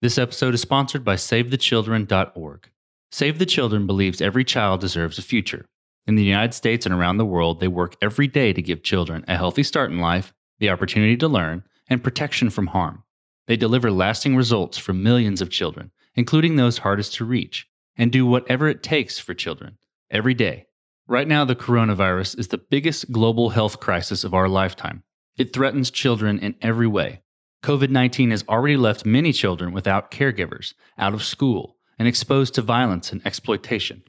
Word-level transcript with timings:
This 0.00 0.16
episode 0.16 0.54
is 0.54 0.60
sponsored 0.60 1.02
by 1.04 1.16
SaveTheChildren.org. 1.16 2.70
Save 3.10 3.40
the 3.40 3.46
Children 3.46 3.84
believes 3.84 4.20
every 4.20 4.44
child 4.44 4.80
deserves 4.80 5.18
a 5.18 5.22
future. 5.22 5.66
In 6.06 6.14
the 6.14 6.22
United 6.22 6.54
States 6.54 6.86
and 6.86 6.94
around 6.94 7.16
the 7.16 7.26
world, 7.26 7.58
they 7.58 7.66
work 7.66 7.96
every 8.00 8.28
day 8.28 8.52
to 8.52 8.62
give 8.62 8.84
children 8.84 9.24
a 9.26 9.36
healthy 9.36 9.64
start 9.64 9.90
in 9.90 9.98
life, 9.98 10.32
the 10.60 10.70
opportunity 10.70 11.16
to 11.16 11.26
learn, 11.26 11.64
and 11.88 12.04
protection 12.04 12.48
from 12.48 12.68
harm. 12.68 13.02
They 13.48 13.56
deliver 13.56 13.90
lasting 13.90 14.36
results 14.36 14.78
for 14.78 14.92
millions 14.92 15.40
of 15.40 15.50
children, 15.50 15.90
including 16.14 16.54
those 16.54 16.78
hardest 16.78 17.14
to 17.14 17.24
reach, 17.24 17.66
and 17.96 18.12
do 18.12 18.24
whatever 18.24 18.68
it 18.68 18.84
takes 18.84 19.18
for 19.18 19.34
children 19.34 19.78
every 20.12 20.34
day. 20.34 20.66
Right 21.08 21.26
now, 21.26 21.44
the 21.44 21.56
coronavirus 21.56 22.38
is 22.38 22.48
the 22.48 22.58
biggest 22.58 23.10
global 23.10 23.50
health 23.50 23.80
crisis 23.80 24.22
of 24.22 24.32
our 24.32 24.48
lifetime. 24.48 25.02
It 25.36 25.52
threatens 25.52 25.90
children 25.90 26.38
in 26.38 26.54
every 26.62 26.86
way. 26.86 27.22
COVID 27.62 27.90
19 27.90 28.30
has 28.30 28.44
already 28.48 28.76
left 28.76 29.04
many 29.04 29.32
children 29.32 29.72
without 29.72 30.10
caregivers, 30.10 30.74
out 30.96 31.14
of 31.14 31.24
school, 31.24 31.76
and 31.98 32.06
exposed 32.06 32.54
to 32.54 32.62
violence 32.62 33.10
and 33.10 33.20
exploitation. 33.26 34.02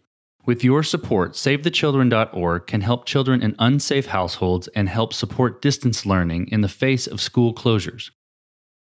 With 0.45 0.63
your 0.63 0.83
support, 0.83 1.33
SaveTheChildren.org 1.33 2.67
can 2.67 2.81
help 2.81 3.05
children 3.05 3.41
in 3.41 3.55
unsafe 3.59 4.07
households 4.07 4.67
and 4.69 4.87
help 4.87 5.13
support 5.13 5.61
distance 5.61 6.05
learning 6.05 6.47
in 6.47 6.61
the 6.61 6.67
face 6.67 7.07
of 7.07 7.21
school 7.21 7.53
closures. 7.53 8.11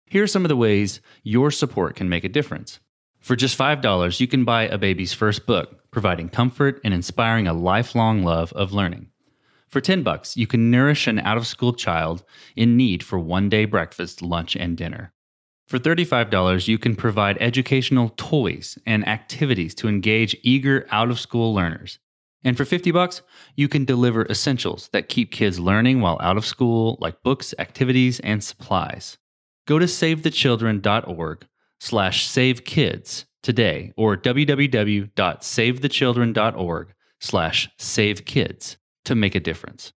Here 0.06 0.22
are 0.22 0.28
some 0.28 0.44
of 0.44 0.48
the 0.48 0.56
ways 0.56 1.00
your 1.22 1.50
support 1.50 1.96
can 1.96 2.08
make 2.08 2.24
a 2.24 2.28
difference. 2.28 2.80
For 3.20 3.36
just 3.36 3.58
$5, 3.58 4.20
you 4.20 4.26
can 4.26 4.44
buy 4.44 4.64
a 4.64 4.76
baby's 4.76 5.14
first 5.14 5.46
book, 5.46 5.90
providing 5.90 6.28
comfort 6.28 6.80
and 6.84 6.92
inspiring 6.92 7.46
a 7.46 7.54
lifelong 7.54 8.22
love 8.22 8.52
of 8.52 8.72
learning. 8.72 9.08
For 9.74 9.80
10 9.80 10.04
bucks, 10.04 10.36
you 10.36 10.46
can 10.46 10.70
nourish 10.70 11.08
an 11.08 11.18
out-of-school 11.18 11.72
child 11.72 12.22
in 12.54 12.76
need 12.76 13.02
for 13.02 13.18
one-day 13.18 13.64
breakfast, 13.64 14.22
lunch, 14.22 14.54
and 14.54 14.76
dinner. 14.76 15.12
For 15.66 15.80
$35, 15.80 16.68
you 16.68 16.78
can 16.78 16.94
provide 16.94 17.36
educational 17.40 18.14
toys 18.16 18.78
and 18.86 19.04
activities 19.08 19.74
to 19.74 19.88
engage 19.88 20.36
eager 20.44 20.86
out-of-school 20.92 21.52
learners. 21.52 21.98
And 22.44 22.56
for 22.56 22.64
50 22.64 22.92
bucks, 22.92 23.22
you 23.56 23.66
can 23.66 23.84
deliver 23.84 24.24
essentials 24.26 24.90
that 24.92 25.08
keep 25.08 25.32
kids 25.32 25.58
learning 25.58 26.00
while 26.00 26.18
out 26.20 26.36
of 26.36 26.46
school, 26.46 26.96
like 27.00 27.24
books, 27.24 27.52
activities, 27.58 28.20
and 28.20 28.44
supplies. 28.44 29.18
Go 29.66 29.80
to 29.80 29.86
savethechildren.org 29.86 31.48
slash 31.80 32.28
savekids 32.28 33.24
today 33.42 33.92
or 33.96 34.16
www.savethechildren.org 34.16 36.94
slash 37.18 37.68
savekids 37.76 38.76
to 39.04 39.14
make 39.14 39.34
a 39.34 39.40
difference. 39.40 39.92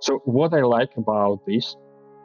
So 0.00 0.20
what 0.24 0.52
I 0.52 0.60
like 0.60 0.96
about 0.96 1.46
this, 1.46 1.76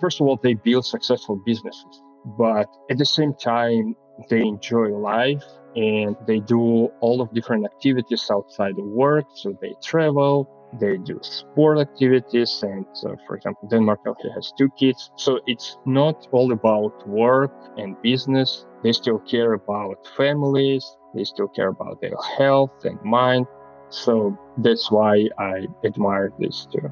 first 0.02 0.20
of 0.20 0.28
all, 0.28 0.38
they 0.42 0.54
build 0.54 0.86
successful 0.86 1.42
businesses, 1.45 2.04
but 2.38 2.67
at 2.90 2.98
the 2.98 3.06
same 3.06 3.34
time, 3.34 3.95
they 4.30 4.42
enjoy 4.42 4.90
life 4.90 5.44
and 5.78 6.17
they 6.28 6.40
do 6.40 6.90
all 7.00 7.22
of 7.22 7.34
different 7.34 7.64
activities 7.64 8.30
outside 8.30 8.78
of 8.78 8.86
work. 8.86 9.26
So 9.36 9.58
they 9.62 9.73
travel, 9.82 10.50
they 10.78 10.98
do 10.98 11.20
sport 11.22 11.80
activities, 11.80 12.60
and 12.64 12.86
for 13.26 13.38
example, 13.38 13.70
Dan 13.70 13.86
Martell 13.86 14.14
also 14.14 14.30
has 14.36 14.52
two 14.58 14.70
kids. 14.78 15.12
So 15.16 15.40
it's 15.48 15.78
not 15.86 16.28
all 16.34 16.52
about 16.52 17.08
work 17.08 17.54
and 17.78 17.95
business. 18.02 18.66
They 18.84 18.92
still 18.92 19.20
care 19.20 19.54
about 19.54 20.06
families. 20.17 20.86
They 21.16 21.24
still 21.24 21.48
care 21.48 21.70
about 21.70 22.02
their 22.02 22.16
health 22.38 22.86
and 22.86 23.02
mind. 23.04 23.48
So 23.90 24.38
that's 24.60 24.92
why 24.92 25.28
I 25.40 25.66
admire 25.84 26.32
this 26.38 26.68
too. 26.72 26.88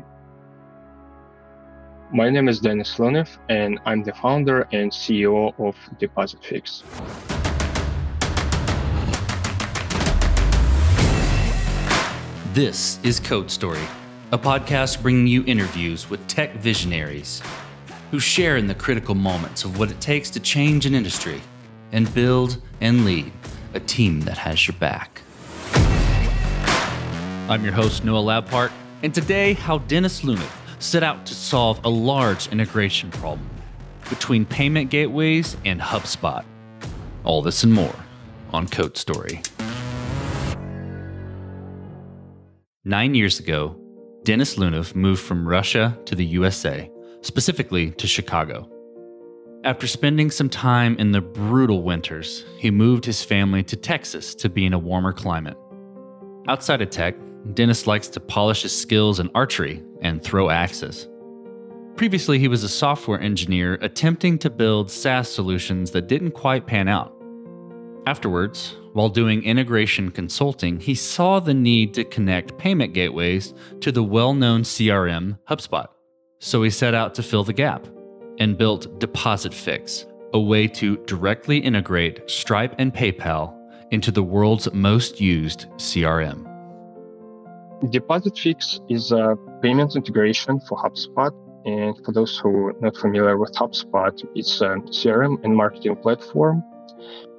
My 2.12 2.28
name 2.28 2.50
is 2.50 2.60
Denis 2.60 2.96
Lunev, 2.96 3.38
and 3.50 3.80
I'm 3.86 4.02
the 4.02 4.14
founder 4.14 4.68
and 4.72 4.92
CEO 4.92 5.54
of 5.60 5.76
DepositFix. 6.00 6.84
This 12.56 13.00
is 13.04 13.20
Code 13.20 13.52
Story, 13.52 13.86
a 14.32 14.38
podcast 14.40 15.04
bringing 15.04 15.28
you 15.28 15.44
interviews 15.46 16.10
with 16.10 16.26
tech 16.28 16.54
visionaries 16.56 17.44
who 18.10 18.20
share 18.20 18.58
in 18.58 18.66
the 18.66 18.74
critical 18.74 19.14
moments 19.14 19.64
of 19.64 19.78
what 19.78 19.92
it 19.92 20.02
takes 20.02 20.32
to 20.32 20.40
change 20.40 20.88
an 20.88 20.96
industry 20.96 21.40
and 21.92 22.12
build 22.16 22.60
and 22.82 23.06
lead 23.06 23.32
a 23.78 23.80
team 23.82 24.22
that 24.22 24.40
has 24.40 24.68
your 24.68 24.76
back. 24.78 25.22
I'm 27.48 27.64
your 27.64 27.74
host, 27.74 28.04
Noah 28.04 28.24
Labhart, 28.24 28.72
and 29.04 29.14
today, 29.14 29.54
how 29.54 29.78
Dennis 29.78 30.22
Lunev 30.22 30.52
set 30.80 31.04
out 31.04 31.28
to 31.28 31.36
solve 31.36 31.80
a 31.86 31.90
large 31.90 32.48
integration 32.48 33.12
problem 33.12 33.48
between 34.10 34.46
payment 34.46 34.90
gateways 34.90 35.56
and 35.64 35.80
HubSpot. 35.80 36.44
All 37.24 37.44
this 37.44 37.64
and 37.64 37.72
more 37.72 37.96
on 38.52 38.68
Code 38.68 38.98
Story. 38.98 39.44
Nine 42.84 43.14
years 43.14 43.40
ago, 43.40 43.80
Dennis 44.24 44.56
Lunev 44.56 44.96
moved 44.96 45.22
from 45.22 45.48
Russia 45.48 45.96
to 46.06 46.16
the 46.16 46.26
USA, 46.26 46.90
specifically 47.22 47.92
to 47.92 48.08
Chicago. 48.08 48.68
After 49.68 49.86
spending 49.86 50.32
some 50.32 50.48
time 50.48 50.96
in 50.98 51.12
the 51.12 51.20
brutal 51.20 51.84
winters, 51.84 52.46
he 52.58 52.72
moved 52.72 53.04
his 53.04 53.22
family 53.22 53.64
to 53.64 53.76
Texas 53.76 54.34
to 54.36 54.48
be 54.48 54.66
in 54.66 54.72
a 54.72 54.80
warmer 54.80 55.12
climate. 55.12 55.58
Outside 56.48 56.82
of 56.82 56.90
tech, 56.90 57.16
Dennis 57.54 57.86
likes 57.86 58.08
to 58.08 58.22
polish 58.22 58.62
his 58.62 58.74
skills 58.74 59.20
in 59.20 59.30
archery 59.36 59.84
and 60.00 60.24
throw 60.24 60.50
axes. 60.50 61.10
Previously, 61.98 62.40
he 62.40 62.48
was 62.48 62.64
a 62.64 62.70
software 62.70 63.20
engineer 63.20 63.74
attempting 63.82 64.38
to 64.38 64.50
build 64.50 64.90
SaaS 64.90 65.30
solutions 65.30 65.92
that 65.92 66.08
didn't 66.08 66.32
quite 66.32 66.66
pan 66.66 66.88
out. 66.88 67.14
Afterwards, 68.06 68.78
while 68.94 69.10
doing 69.10 69.44
integration 69.44 70.12
consulting, 70.12 70.80
he 70.80 70.96
saw 70.96 71.42
the 71.42 71.54
need 71.54 71.94
to 71.96 72.06
connect 72.06 72.58
payment 72.58 72.94
gateways 72.94 73.54
to 73.82 73.92
the 73.92 74.02
well 74.02 74.34
known 74.34 74.62
CRM 74.62 75.38
HubSpot. 75.50 75.88
So 76.40 76.64
he 76.64 76.70
set 76.70 76.94
out 76.94 77.16
to 77.16 77.22
fill 77.22 77.44
the 77.44 77.52
gap 77.52 77.86
and 78.40 78.58
built 78.58 79.00
DepositFix, 79.00 80.06
a 80.34 80.40
way 80.40 80.68
to 80.68 80.98
directly 81.06 81.58
integrate 81.58 82.30
Stripe 82.30 82.76
and 82.78 82.94
PayPal 82.94 83.54
into 83.92 84.12
the 84.12 84.24
world's 84.24 84.72
most 84.74 85.22
used 85.22 85.68
CRM. 85.78 86.44
DepositFix 87.84 88.82
is 88.90 89.12
a 89.12 89.38
payment 89.62 89.96
integration 89.96 90.60
for 90.62 90.78
HubSpot. 90.78 91.32
And 91.66 91.98
for 92.06 92.14
those 92.14 92.38
who 92.38 92.68
are 92.68 92.76
not 92.80 92.96
familiar 92.96 93.38
with 93.38 93.54
HubSpot, 93.54 94.14
it's 94.36 94.62
a 94.62 94.78
CRM 94.90 95.44
and 95.44 95.56
marketing 95.56 95.96
platform 95.98 96.64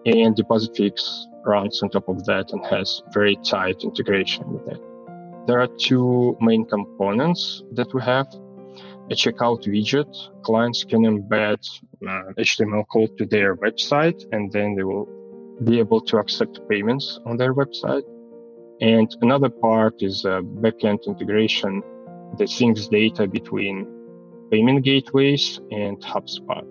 and 0.06 0.34
DepositFix 0.36 1.26
runs 1.44 1.82
on 1.82 1.90
top 1.90 2.08
of 2.08 2.24
that 2.24 2.52
and 2.52 2.64
has 2.66 3.02
very 3.12 3.36
tight 3.44 3.82
integration 3.82 4.50
with 4.52 4.66
it. 4.68 4.80
There 5.46 5.60
are 5.60 5.68
two 5.78 6.36
main 6.40 6.64
components 6.66 7.62
that 7.72 7.92
we 7.94 8.02
have. 8.02 8.26
A 9.10 9.14
checkout 9.14 9.66
widget. 9.66 10.12
Clients 10.42 10.84
can 10.84 11.02
embed 11.02 11.60
uh, 12.06 12.32
HTML 12.38 12.84
code 12.92 13.16
to 13.18 13.24
their 13.26 13.56
website 13.56 14.22
and 14.32 14.52
then 14.52 14.74
they 14.74 14.84
will 14.84 15.08
be 15.64 15.78
able 15.78 16.00
to 16.02 16.18
accept 16.18 16.60
payments 16.68 17.18
on 17.24 17.36
their 17.36 17.54
website. 17.54 18.04
And 18.80 19.08
another 19.22 19.48
part 19.48 20.02
is 20.02 20.24
a 20.24 20.40
backend 20.62 21.06
integration 21.06 21.82
that 22.36 22.48
syncs 22.48 22.88
data 22.90 23.26
between 23.26 23.86
payment 24.50 24.84
gateways 24.84 25.60
and 25.70 26.00
HubSpot. 26.00 26.68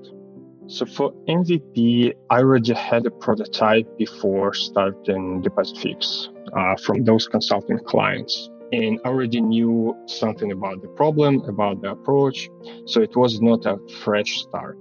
So 0.68 0.86
for 0.86 1.14
MVP, 1.28 2.14
I 2.30 2.38
already 2.40 2.74
had 2.74 3.06
a 3.06 3.12
prototype 3.12 3.98
before 3.98 4.54
starting 4.54 5.42
DepositFix 5.42 6.28
uh, 6.56 6.76
from 6.84 7.04
those 7.04 7.28
consulting 7.28 7.80
clients. 7.80 8.50
And 8.72 9.00
already 9.06 9.42
knew 9.42 9.96
something 10.08 10.52
about 10.52 10.82
the 10.82 10.90
problem, 10.90 11.42
about 11.48 11.82
the 11.82 11.92
approach. 11.92 12.50
So 12.86 13.02
it 13.02 13.16
was 13.16 13.42
not 13.42 13.66
a 13.66 13.78
fresh 14.04 14.42
start. 14.42 14.78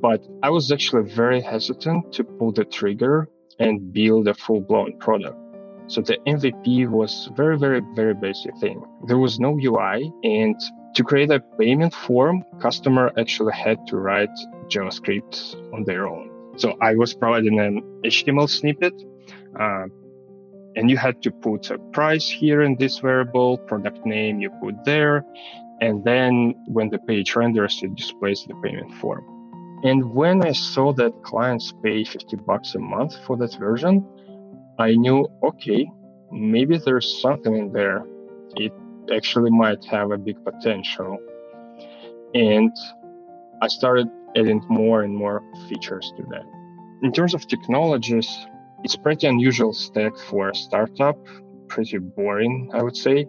But 0.00 0.22
I 0.42 0.50
was 0.50 0.70
actually 0.70 1.08
very 1.10 1.40
hesitant 1.40 2.12
to 2.14 2.24
pull 2.24 2.52
the 2.52 2.64
trigger 2.64 3.28
and 3.58 3.92
build 3.92 4.28
a 4.28 4.34
full 4.34 4.60
blown 4.60 4.98
product. 4.98 5.38
So 5.86 6.00
the 6.00 6.18
MVP 6.26 6.88
was 6.88 7.30
very, 7.36 7.58
very, 7.58 7.80
very 7.94 8.14
basic 8.14 8.56
thing. 8.58 8.82
There 9.06 9.18
was 9.18 9.38
no 9.38 9.58
UI 9.58 10.10
and 10.22 10.56
to 10.94 11.02
create 11.02 11.30
a 11.30 11.40
payment 11.58 11.92
form, 11.92 12.44
customer 12.60 13.12
actually 13.18 13.52
had 13.52 13.86
to 13.88 13.96
write 13.96 14.30
JavaScript 14.68 15.56
on 15.74 15.84
their 15.84 16.06
own. 16.06 16.30
So 16.56 16.76
I 16.80 16.94
was 16.94 17.14
providing 17.14 17.58
an 17.58 17.82
HTML 18.04 18.48
snippet, 18.48 18.94
uh, 19.58 19.86
and 20.76 20.90
you 20.90 20.96
had 20.96 21.22
to 21.22 21.30
put 21.30 21.70
a 21.70 21.78
price 21.78 22.28
here 22.28 22.62
in 22.62 22.76
this 22.76 22.98
variable, 22.98 23.58
product 23.58 24.04
name 24.04 24.40
you 24.40 24.50
put 24.62 24.84
there, 24.84 25.24
and 25.80 26.04
then 26.04 26.54
when 26.66 26.88
the 26.88 26.98
page 26.98 27.34
renders, 27.36 27.80
it 27.82 27.94
displays 27.94 28.44
the 28.48 28.54
payment 28.62 28.92
form. 28.94 29.24
And 29.84 30.14
when 30.14 30.44
I 30.44 30.52
saw 30.52 30.92
that 30.94 31.22
clients 31.22 31.72
pay 31.82 32.04
50 32.04 32.36
bucks 32.36 32.74
a 32.74 32.78
month 32.78 33.14
for 33.26 33.36
that 33.36 33.54
version, 33.58 34.04
I 34.78 34.94
knew, 34.94 35.28
okay, 35.42 35.90
maybe 36.32 36.78
there's 36.78 37.20
something 37.20 37.54
in 37.54 37.72
there. 37.72 38.04
It 38.56 38.72
actually 39.14 39.50
might 39.50 39.84
have 39.86 40.10
a 40.10 40.16
big 40.16 40.42
potential. 40.42 41.18
And 42.34 42.74
I 43.60 43.68
started 43.68 44.08
adding 44.36 44.64
more 44.68 45.02
and 45.02 45.14
more 45.14 45.42
features 45.68 46.12
to 46.16 46.22
that. 46.30 46.44
In 47.02 47.12
terms 47.12 47.34
of 47.34 47.46
technologies, 47.46 48.28
it's 48.84 48.96
pretty 48.96 49.26
unusual 49.26 49.72
stack 49.72 50.16
for 50.16 50.50
a 50.50 50.54
startup, 50.54 51.16
pretty 51.68 51.96
boring, 51.98 52.70
I 52.74 52.82
would 52.82 52.96
say. 52.96 53.26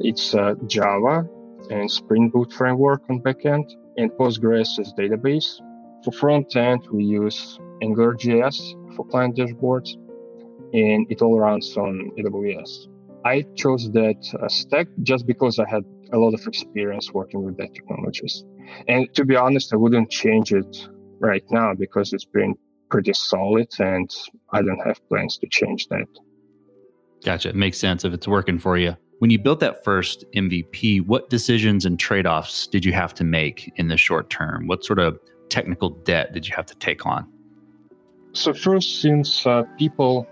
It's 0.00 0.34
uh, 0.34 0.54
Java 0.66 1.24
and 1.70 1.88
Spring 1.88 2.28
Boot 2.28 2.52
framework 2.52 3.02
on 3.08 3.20
backend 3.20 3.70
and 3.96 4.10
Postgres 4.10 4.80
as 4.80 4.92
database. 4.98 5.60
For 6.04 6.10
frontend, 6.10 6.88
we 6.90 7.04
use 7.04 7.58
AngularJS 7.82 8.96
for 8.96 9.06
client 9.06 9.36
dashboards, 9.36 9.94
and 10.72 11.06
it 11.08 11.22
all 11.22 11.38
runs 11.38 11.76
on 11.76 12.10
AWS. 12.18 12.88
I 13.24 13.44
chose 13.54 13.92
that 13.92 14.20
uh, 14.42 14.48
stack 14.48 14.88
just 15.02 15.24
because 15.26 15.60
I 15.60 15.68
had 15.68 15.84
a 16.12 16.18
lot 16.18 16.34
of 16.34 16.44
experience 16.48 17.12
working 17.12 17.44
with 17.44 17.56
that 17.58 17.74
technologies. 17.74 18.44
And 18.88 19.12
to 19.14 19.24
be 19.24 19.36
honest, 19.36 19.72
I 19.72 19.76
wouldn't 19.76 20.10
change 20.10 20.52
it 20.52 20.88
right 21.20 21.44
now 21.50 21.74
because 21.74 22.12
it's 22.12 22.24
been 22.24 22.56
pretty 22.90 23.12
solid 23.12 23.68
and 23.78 24.14
I 24.52 24.62
don't 24.62 24.80
have 24.86 25.06
plans 25.08 25.38
to 25.38 25.46
change 25.48 25.88
that. 25.88 26.06
Gotcha. 27.24 27.50
It 27.50 27.56
makes 27.56 27.78
sense 27.78 28.04
if 28.04 28.12
it's 28.12 28.26
working 28.26 28.58
for 28.58 28.78
you. 28.78 28.96
When 29.18 29.30
you 29.30 29.38
built 29.38 29.60
that 29.60 29.84
first 29.84 30.24
MVP, 30.34 31.06
what 31.06 31.28
decisions 31.28 31.84
and 31.84 31.98
trade 31.98 32.26
offs 32.26 32.66
did 32.66 32.84
you 32.84 32.92
have 32.94 33.12
to 33.14 33.24
make 33.24 33.70
in 33.76 33.88
the 33.88 33.98
short 33.98 34.30
term? 34.30 34.66
What 34.66 34.82
sort 34.84 34.98
of 34.98 35.18
technical 35.50 35.90
debt 35.90 36.32
did 36.32 36.48
you 36.48 36.56
have 36.56 36.64
to 36.66 36.74
take 36.76 37.04
on? 37.04 37.30
So, 38.32 38.54
first, 38.54 39.02
since 39.02 39.44
uh, 39.46 39.64
people 39.76 40.26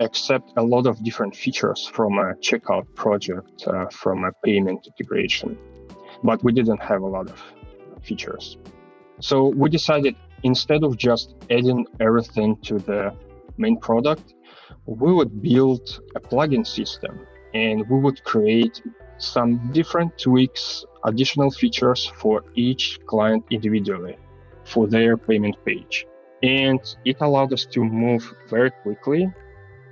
accept 0.00 0.52
a 0.56 0.62
lot 0.62 0.86
of 0.86 1.02
different 1.02 1.34
features 1.34 1.86
from 1.86 2.18
a 2.18 2.34
checkout 2.34 2.92
project, 2.94 3.66
uh, 3.66 3.86
from 3.86 4.24
a 4.24 4.32
payment 4.44 4.86
integration, 4.86 5.56
but 6.22 6.42
we 6.44 6.52
didn't 6.52 6.82
have 6.82 7.00
a 7.02 7.06
lot 7.06 7.30
of 7.30 7.42
features. 8.02 8.58
So, 9.20 9.46
we 9.56 9.70
decided 9.70 10.16
instead 10.42 10.84
of 10.84 10.96
just 10.96 11.34
adding 11.50 11.86
everything 12.00 12.56
to 12.62 12.78
the 12.78 13.14
main 13.58 13.78
product, 13.78 14.34
we 14.86 15.12
would 15.12 15.42
build 15.42 16.00
a 16.14 16.20
plugin 16.20 16.66
system 16.66 17.26
and 17.54 17.88
we 17.88 17.98
would 17.98 18.22
create 18.24 18.82
some 19.18 19.72
different 19.72 20.16
tweaks, 20.18 20.84
additional 21.04 21.50
features 21.50 22.06
for 22.06 22.44
each 22.54 22.98
client 23.06 23.44
individually 23.50 24.16
for 24.64 24.86
their 24.86 25.16
payment 25.16 25.56
page. 25.64 26.06
And 26.42 26.80
it 27.04 27.16
allowed 27.20 27.52
us 27.52 27.64
to 27.66 27.82
move 27.82 28.22
very 28.48 28.70
quickly 28.70 29.32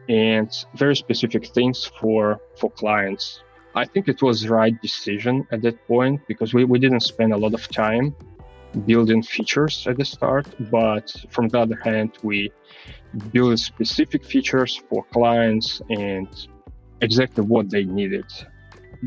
and 0.08 0.50
very 0.74 0.94
specific 0.94 1.46
things 1.46 1.90
for, 2.00 2.38
for 2.58 2.70
clients. 2.70 3.42
I 3.74 3.86
think 3.86 4.08
it 4.08 4.20
was 4.22 4.42
the 4.42 4.50
right 4.50 4.80
decision 4.82 5.46
at 5.50 5.62
that 5.62 5.86
point 5.88 6.20
because 6.28 6.52
we, 6.52 6.64
we 6.64 6.78
didn't 6.78 7.00
spend 7.00 7.32
a 7.32 7.36
lot 7.36 7.54
of 7.54 7.66
time 7.68 8.14
building 8.86 9.22
features 9.22 9.86
at 9.86 9.96
the 9.96 10.04
start, 10.04 10.46
but 10.70 11.14
from 11.30 11.48
the 11.48 11.58
other 11.60 11.78
hand, 11.82 12.12
we 12.22 12.52
build 13.32 13.58
specific 13.58 14.24
features 14.24 14.82
for 14.88 15.04
clients 15.12 15.80
and 15.90 16.28
exactly 17.00 17.44
what 17.44 17.70
they 17.70 17.84
needed. 17.84 18.24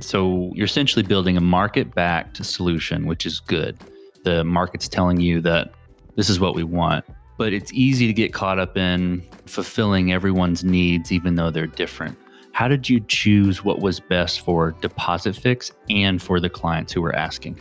So 0.02 0.52
you're 0.54 0.66
essentially 0.66 1.04
building 1.04 1.38
a 1.38 1.42
market 1.42 1.94
backed 1.94 2.44
solution, 2.46 3.06
which 3.06 3.26
is 3.26 3.40
good. 3.40 3.78
The 4.24 4.44
market's 4.44 4.88
telling 4.88 5.20
you 5.20 5.42
that 5.42 5.74
this 6.16 6.30
is 6.30 6.40
what 6.40 6.56
we 6.56 6.64
want, 6.64 7.06
but 7.38 7.54
it's 7.54 7.72
easy 7.74 8.08
to 8.08 8.14
get 8.14 8.34
caught 8.34 8.60
up 8.60 8.78
in 8.78 9.24
fulfilling 9.46 10.12
everyone's 10.12 10.64
needs, 10.64 11.12
even 11.12 11.36
though 11.36 11.50
they're 11.52 11.68
different. 11.68 12.18
How 12.52 12.68
did 12.68 12.90
you 12.90 13.00
choose 13.02 13.64
what 13.64 13.82
was 13.82 14.00
best 14.00 14.42
for 14.42 14.74
DepositFix 14.74 15.72
and 15.90 16.22
for 16.22 16.40
the 16.40 16.50
clients 16.50 16.92
who 16.92 17.02
were 17.02 17.16
asking? 17.16 17.60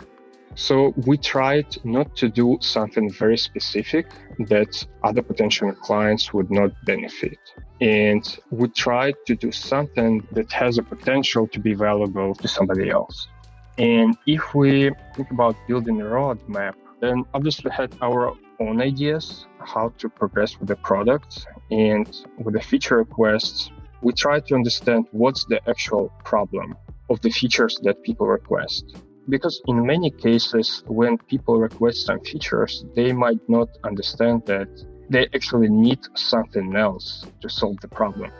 So 0.57 0.95
we 1.07 1.19
tried 1.19 1.67
not 1.85 2.17
to 2.17 2.31
do 2.31 2.57
something 2.63 3.11
very 3.13 3.37
specific 3.37 4.07
that 4.39 4.87
other 5.05 5.21
potential 5.21 5.71
clients 5.73 6.33
would 6.33 6.51
not 6.51 6.71
benefit. 6.87 7.39
And 7.83 8.25
we 8.51 8.69
tried 8.69 9.17
to 9.27 9.37
do 9.37 9.53
something 9.53 10.27
that 10.33 10.51
has 10.53 10.79
a 10.79 10.83
potential 10.83 11.47
to 11.49 11.61
be 11.61 11.75
valuable 11.75 12.35
to 12.35 12.49
somebody 12.49 12.89
else. 12.89 13.29
And 13.77 14.17
if 14.27 14.55
we 14.55 14.93
think 15.15 15.31
about 15.31 15.57
building 15.69 16.01
a 16.01 16.05
roadmap, 16.05 16.75
then 17.01 17.25
obviously 17.35 17.71
had 17.71 17.95
our 18.01 18.33
own 18.59 18.81
ideas 18.81 19.47
how 19.59 19.93
to 19.99 20.09
progress 20.09 20.59
with 20.59 20.69
the 20.69 20.77
product 20.77 21.47
and 21.71 22.07
with 22.39 22.55
the 22.55 22.61
feature 22.61 22.97
requests 22.97 23.71
we 24.03 24.13
try 24.13 24.41
to 24.41 24.55
understand 24.55 25.07
what's 25.11 25.45
the 25.47 25.61
actual 25.69 26.13
problem 26.25 26.77
of 27.11 27.21
the 27.23 27.31
features 27.31 27.79
that 27.83 28.03
people 28.03 28.27
request 28.27 28.97
because 29.29 29.61
in 29.67 29.85
many 29.85 30.11
cases 30.11 30.83
when 30.87 31.19
people 31.19 31.59
request 31.59 32.07
some 32.07 32.21
features 32.21 32.85
they 32.95 33.13
might 33.13 33.41
not 33.49 33.69
understand 33.85 34.43
that 34.47 34.69
they 35.09 35.27
actually 35.35 35.69
need 35.69 35.99
something 36.15 36.75
else 36.77 37.27
to 37.41 37.49
solve 37.49 37.77
the 37.81 37.89
problem. 37.89 38.31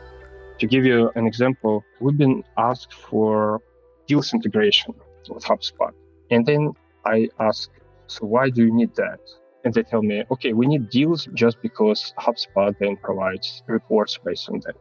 To 0.59 0.67
give 0.67 0.85
you 0.85 1.11
an 1.15 1.25
example 1.27 1.83
we've 1.99 2.17
been 2.17 2.43
asked 2.57 2.93
for 2.93 3.61
deals 4.07 4.33
integration 4.33 4.93
with 5.29 5.43
hubspot. 5.43 5.93
And 6.31 6.45
then 6.45 6.73
i 7.05 7.27
ask 7.39 7.69
so 8.07 8.25
why 8.25 8.49
do 8.49 8.65
you 8.65 8.73
need 8.73 8.95
that? 8.95 9.19
And 9.63 9.73
they 9.73 9.83
tell 9.83 10.01
me 10.01 10.23
okay 10.31 10.53
we 10.53 10.67
need 10.67 10.89
deals 10.89 11.27
just 11.33 11.61
because 11.61 12.13
hubspot 12.17 12.75
then 12.79 12.95
provides 12.97 13.63
reports 13.67 14.17
based 14.23 14.49
on 14.49 14.61
that. 14.65 14.75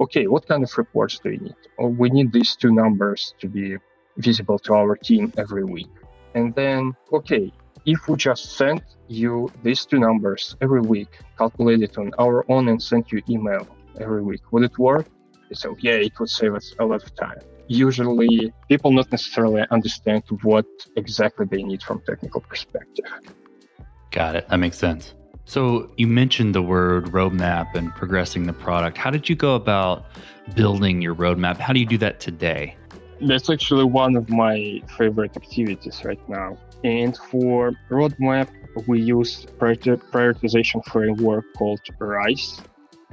Okay 0.00 0.26
what 0.26 0.46
kind 0.48 0.64
of 0.64 0.76
reports 0.76 1.20
do 1.22 1.30
you 1.30 1.38
need? 1.38 1.60
Oh, 1.78 1.88
we 1.88 2.10
need 2.10 2.32
these 2.32 2.56
two 2.56 2.72
numbers 2.72 3.34
to 3.40 3.48
be 3.48 3.76
visible 4.16 4.58
to 4.60 4.74
our 4.74 4.96
team 4.96 5.32
every 5.36 5.64
week. 5.64 5.90
And 6.34 6.54
then, 6.54 6.94
okay, 7.12 7.52
if 7.86 8.08
we 8.08 8.16
just 8.16 8.56
send 8.56 8.82
you 9.08 9.50
these 9.62 9.86
two 9.86 9.98
numbers 9.98 10.56
every 10.60 10.80
week, 10.80 11.08
calculate 11.38 11.82
it 11.82 11.96
on 11.98 12.12
our 12.18 12.44
own 12.50 12.68
and 12.68 12.82
send 12.82 13.10
you 13.10 13.22
email 13.28 13.66
every 14.00 14.22
week, 14.22 14.40
would 14.52 14.64
it 14.64 14.78
work? 14.78 15.06
So 15.52 15.76
yeah, 15.80 15.94
it 15.94 16.12
would 16.20 16.28
save 16.28 16.54
us 16.54 16.74
a 16.78 16.84
lot 16.84 17.02
of 17.02 17.14
time. 17.14 17.40
Usually 17.66 18.52
people 18.68 18.92
not 18.92 19.10
necessarily 19.10 19.62
understand 19.70 20.24
what 20.42 20.66
exactly 20.96 21.46
they 21.50 21.62
need 21.62 21.82
from 21.82 22.02
technical 22.06 22.40
perspective. 22.40 23.06
Got 24.10 24.36
it. 24.36 24.48
That 24.48 24.58
makes 24.58 24.78
sense. 24.78 25.14
So 25.44 25.90
you 25.96 26.06
mentioned 26.06 26.54
the 26.54 26.62
word 26.62 27.06
roadmap 27.06 27.74
and 27.74 27.92
progressing 27.94 28.46
the 28.46 28.52
product. 28.52 28.96
How 28.98 29.10
did 29.10 29.28
you 29.28 29.34
go 29.34 29.54
about 29.54 30.06
building 30.54 31.00
your 31.02 31.14
roadmap? 31.14 31.56
How 31.56 31.72
do 31.72 31.80
you 31.80 31.86
do 31.86 31.98
that 31.98 32.20
today? 32.20 32.76
That's 33.22 33.50
actually 33.50 33.84
one 33.84 34.16
of 34.16 34.30
my 34.30 34.82
favorite 34.96 35.36
activities 35.36 36.02
right 36.04 36.20
now. 36.28 36.56
And 36.84 37.14
for 37.16 37.72
roadmap, 37.90 38.48
we 38.86 39.02
use 39.02 39.46
prioritization 39.58 40.84
framework 40.86 41.44
called 41.56 41.80
RICE. 41.98 42.62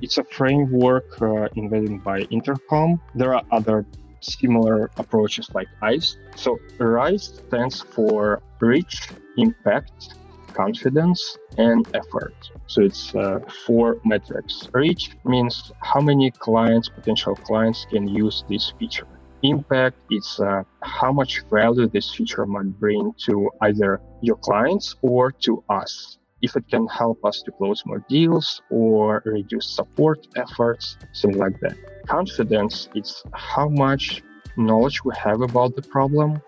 It's 0.02 0.18
a 0.18 0.24
framework 0.24 1.22
uh, 1.22 1.50
invented 1.56 2.04
by 2.04 2.22
Intercom. 2.30 3.02
There 3.16 3.36
are 3.36 3.44
other 3.52 3.86
similar 4.22 4.90
approaches 4.96 5.50
like 5.54 5.68
ICE. 5.82 6.16
So 6.36 6.58
RICE 6.80 7.42
stands 7.48 7.82
for 7.82 8.42
reach, 8.62 9.10
impact, 9.38 10.16
confidence, 10.54 11.38
and 11.58 11.86
effort. 11.94 12.36
So 12.68 12.82
it's 12.82 13.14
uh, 13.14 13.40
four 13.66 13.98
metrics. 14.06 14.70
Reach 14.74 15.18
means 15.26 15.72
how 15.82 16.00
many 16.00 16.32
clients, 16.32 16.88
potential 16.88 17.36
clients, 17.36 17.86
can 17.90 18.08
use 18.08 18.46
this 18.48 18.74
feature 18.80 19.08
impact 19.44 19.98
is 20.12 20.40
uh, 20.40 20.64
how 20.84 21.12
much 21.12 21.44
value 21.52 21.88
this 21.88 22.14
feature 22.16 22.46
might 22.46 22.80
bring 22.80 23.14
to 23.26 23.50
either 23.62 24.02
your 24.22 24.38
clients 24.38 24.96
or 25.02 25.32
to 25.44 25.64
us. 25.70 26.18
If 26.42 26.56
it 26.56 26.68
can 26.70 26.88
help 26.88 27.24
us 27.26 27.42
to 27.46 27.52
close 27.52 27.82
more 27.86 28.04
deals 28.08 28.62
or 28.70 29.24
reduce 29.26 29.76
support 29.76 30.28
efforts, 30.36 30.98
something 31.14 31.40
like 31.40 31.60
that. 31.62 31.76
Confidence 32.08 32.90
is 32.96 33.24
how 33.34 33.68
much 33.70 34.22
knowledge 34.56 35.04
we 35.04 35.14
have 35.18 35.42
about 35.42 35.76
the 35.76 35.82
problem 35.84 36.40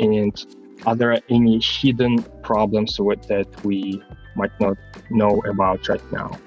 and 0.00 0.46
are 0.86 0.96
there 0.96 1.18
any 1.30 1.60
hidden 1.60 2.24
problems 2.42 2.98
with 2.98 3.26
that 3.28 3.46
we 3.62 4.02
might 4.36 4.52
not 4.60 4.76
know 5.10 5.40
about 5.48 5.88
right 5.88 6.12
now. 6.12 6.38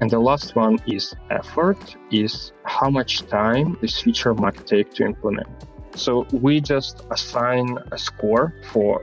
And 0.00 0.10
the 0.10 0.18
last 0.18 0.54
one 0.54 0.78
is 0.86 1.14
effort, 1.30 1.78
is 2.10 2.52
how 2.64 2.90
much 2.90 3.26
time 3.28 3.76
this 3.80 4.00
feature 4.00 4.34
might 4.34 4.66
take 4.66 4.92
to 4.94 5.04
implement. 5.04 5.48
So 5.94 6.26
we 6.32 6.60
just 6.60 7.02
assign 7.10 7.78
a 7.90 7.98
score 7.98 8.54
for 8.72 9.02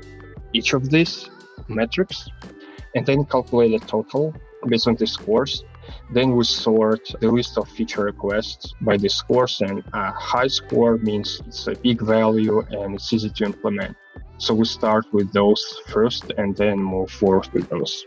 each 0.53 0.73
of 0.73 0.89
these 0.91 1.29
metrics 1.67 2.29
and 2.95 3.05
then 3.05 3.25
calculate 3.25 3.73
a 3.73 3.83
total 3.85 4.35
based 4.67 4.87
on 4.87 4.95
the 4.95 5.07
scores. 5.07 5.63
Then 6.11 6.35
we 6.35 6.43
sort 6.43 7.01
the 7.19 7.31
list 7.31 7.57
of 7.57 7.67
feature 7.69 8.03
requests 8.03 8.73
by 8.81 8.97
the 8.97 9.09
scores, 9.09 9.61
and 9.61 9.83
a 9.93 10.11
high 10.11 10.47
score 10.47 10.97
means 10.97 11.41
it's 11.47 11.67
a 11.67 11.75
big 11.83 12.01
value 12.01 12.59
and 12.69 12.95
it's 12.95 13.11
easy 13.11 13.29
to 13.31 13.45
implement. 13.45 13.97
So 14.37 14.53
we 14.53 14.65
start 14.65 15.05
with 15.11 15.31
those 15.33 15.63
first 15.87 16.31
and 16.37 16.55
then 16.55 16.77
move 16.79 17.09
forward 17.09 17.47
with 17.53 17.67
those. 17.69 18.05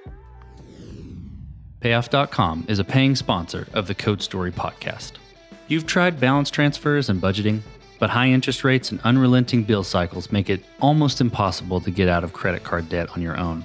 Payoff.com 1.87 2.65
is 2.67 2.81
a 2.81 2.85
paying 2.85 3.15
sponsor 3.15 3.69
of 3.73 3.87
the 3.87 3.95
Code 3.95 4.21
Story 4.21 4.51
podcast. 4.51 5.13
You've 5.69 5.87
tried 5.87 6.19
balance 6.19 6.51
transfers 6.51 7.09
and 7.09 7.23
budgeting, 7.23 7.61
but 8.01 8.11
high 8.11 8.27
interest 8.27 8.65
rates 8.65 8.91
and 8.91 9.01
unrelenting 9.03 9.63
bill 9.63 9.85
cycles 9.85 10.33
make 10.33 10.51
it 10.51 10.65
almost 10.81 11.21
impossible 11.21 11.81
to 11.83 11.93
get 11.93 12.09
out 12.09 12.25
of 12.25 12.33
credit 12.33 12.65
card 12.65 12.89
debt 12.89 13.11
on 13.11 13.23
your 13.23 13.39
own. 13.39 13.65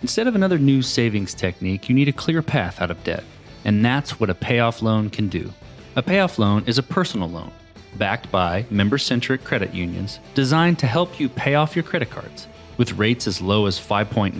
Instead 0.00 0.26
of 0.26 0.34
another 0.34 0.58
new 0.58 0.82
savings 0.82 1.34
technique, 1.34 1.88
you 1.88 1.94
need 1.94 2.08
a 2.08 2.12
clear 2.12 2.42
path 2.42 2.82
out 2.82 2.90
of 2.90 3.04
debt. 3.04 3.22
And 3.64 3.84
that's 3.84 4.18
what 4.18 4.28
a 4.28 4.34
payoff 4.34 4.82
loan 4.82 5.08
can 5.08 5.28
do. 5.28 5.48
A 5.94 6.02
payoff 6.02 6.40
loan 6.40 6.64
is 6.66 6.78
a 6.78 6.82
personal 6.82 7.30
loan 7.30 7.52
backed 7.94 8.28
by 8.32 8.66
member 8.70 8.98
centric 8.98 9.44
credit 9.44 9.72
unions 9.72 10.18
designed 10.34 10.80
to 10.80 10.88
help 10.88 11.20
you 11.20 11.28
pay 11.28 11.54
off 11.54 11.76
your 11.76 11.84
credit 11.84 12.10
cards 12.10 12.48
with 12.76 12.94
rates 12.94 13.28
as 13.28 13.40
low 13.40 13.66
as 13.66 13.78
5.99% 13.78 14.34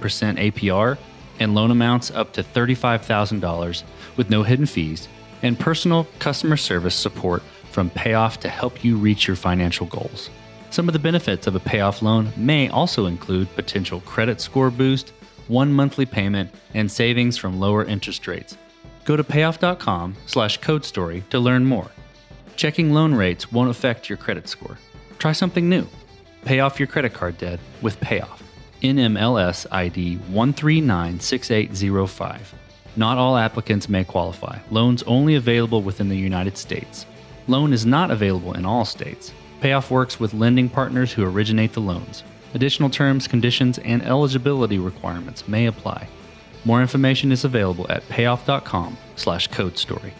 APR 0.00 0.98
and 1.38 1.54
loan 1.54 1.70
amounts 1.70 2.10
up 2.10 2.32
to 2.32 2.42
$35,000 2.42 3.82
with 4.16 4.30
no 4.30 4.42
hidden 4.42 4.66
fees 4.66 5.08
and 5.42 5.58
personal 5.58 6.06
customer 6.18 6.56
service 6.56 6.94
support 6.94 7.42
from 7.70 7.90
payoff 7.90 8.40
to 8.40 8.48
help 8.48 8.82
you 8.82 8.96
reach 8.96 9.26
your 9.26 9.36
financial 9.36 9.86
goals. 9.86 10.30
Some 10.70 10.88
of 10.88 10.92
the 10.92 10.98
benefits 10.98 11.46
of 11.46 11.54
a 11.54 11.60
payoff 11.60 12.02
loan 12.02 12.32
may 12.36 12.68
also 12.68 13.06
include 13.06 13.54
potential 13.54 14.00
credit 14.00 14.40
score 14.40 14.70
boost, 14.70 15.12
one 15.48 15.72
monthly 15.72 16.06
payment, 16.06 16.50
and 16.74 16.90
savings 16.90 17.36
from 17.36 17.60
lower 17.60 17.84
interest 17.84 18.26
rates. 18.26 18.56
Go 19.04 19.16
to 19.16 19.22
payoff.com 19.22 20.16
slash 20.26 20.58
code 20.58 20.84
story 20.84 21.22
to 21.30 21.38
learn 21.38 21.64
more. 21.64 21.90
Checking 22.56 22.92
loan 22.92 23.14
rates 23.14 23.52
won't 23.52 23.70
affect 23.70 24.08
your 24.08 24.16
credit 24.16 24.48
score. 24.48 24.78
Try 25.18 25.32
something 25.32 25.68
new. 25.68 25.86
Pay 26.44 26.60
off 26.60 26.80
your 26.80 26.86
credit 26.86 27.12
card 27.12 27.38
debt 27.38 27.60
with 27.82 28.00
Payoff. 28.00 28.42
NMLS 28.82 29.66
ID 29.70 30.18
1396805. 30.30 32.40
Not 32.96 33.18
all 33.18 33.36
applicants 33.36 33.88
may 33.88 34.04
qualify. 34.04 34.58
Loans 34.70 35.02
only 35.02 35.34
available 35.34 35.82
within 35.82 36.08
the 36.08 36.16
United 36.16 36.56
States. 36.56 37.04
Loan 37.48 37.72
is 37.72 37.84
not 37.84 38.10
available 38.10 38.54
in 38.54 38.64
all 38.64 38.84
states. 38.84 39.32
Payoff 39.60 39.90
works 39.90 40.18
with 40.18 40.34
lending 40.34 40.68
partners 40.68 41.12
who 41.12 41.24
originate 41.24 41.72
the 41.72 41.80
loans. 41.80 42.24
Additional 42.54 42.90
terms, 42.90 43.28
conditions, 43.28 43.78
and 43.78 44.02
eligibility 44.02 44.78
requirements 44.78 45.46
may 45.46 45.66
apply. 45.66 46.08
More 46.64 46.80
information 46.80 47.32
is 47.32 47.44
available 47.44 47.86
at 47.90 48.08
payoff.com 48.08 48.96
slash 49.16 49.48
code 49.48 49.78
story. 49.78 50.14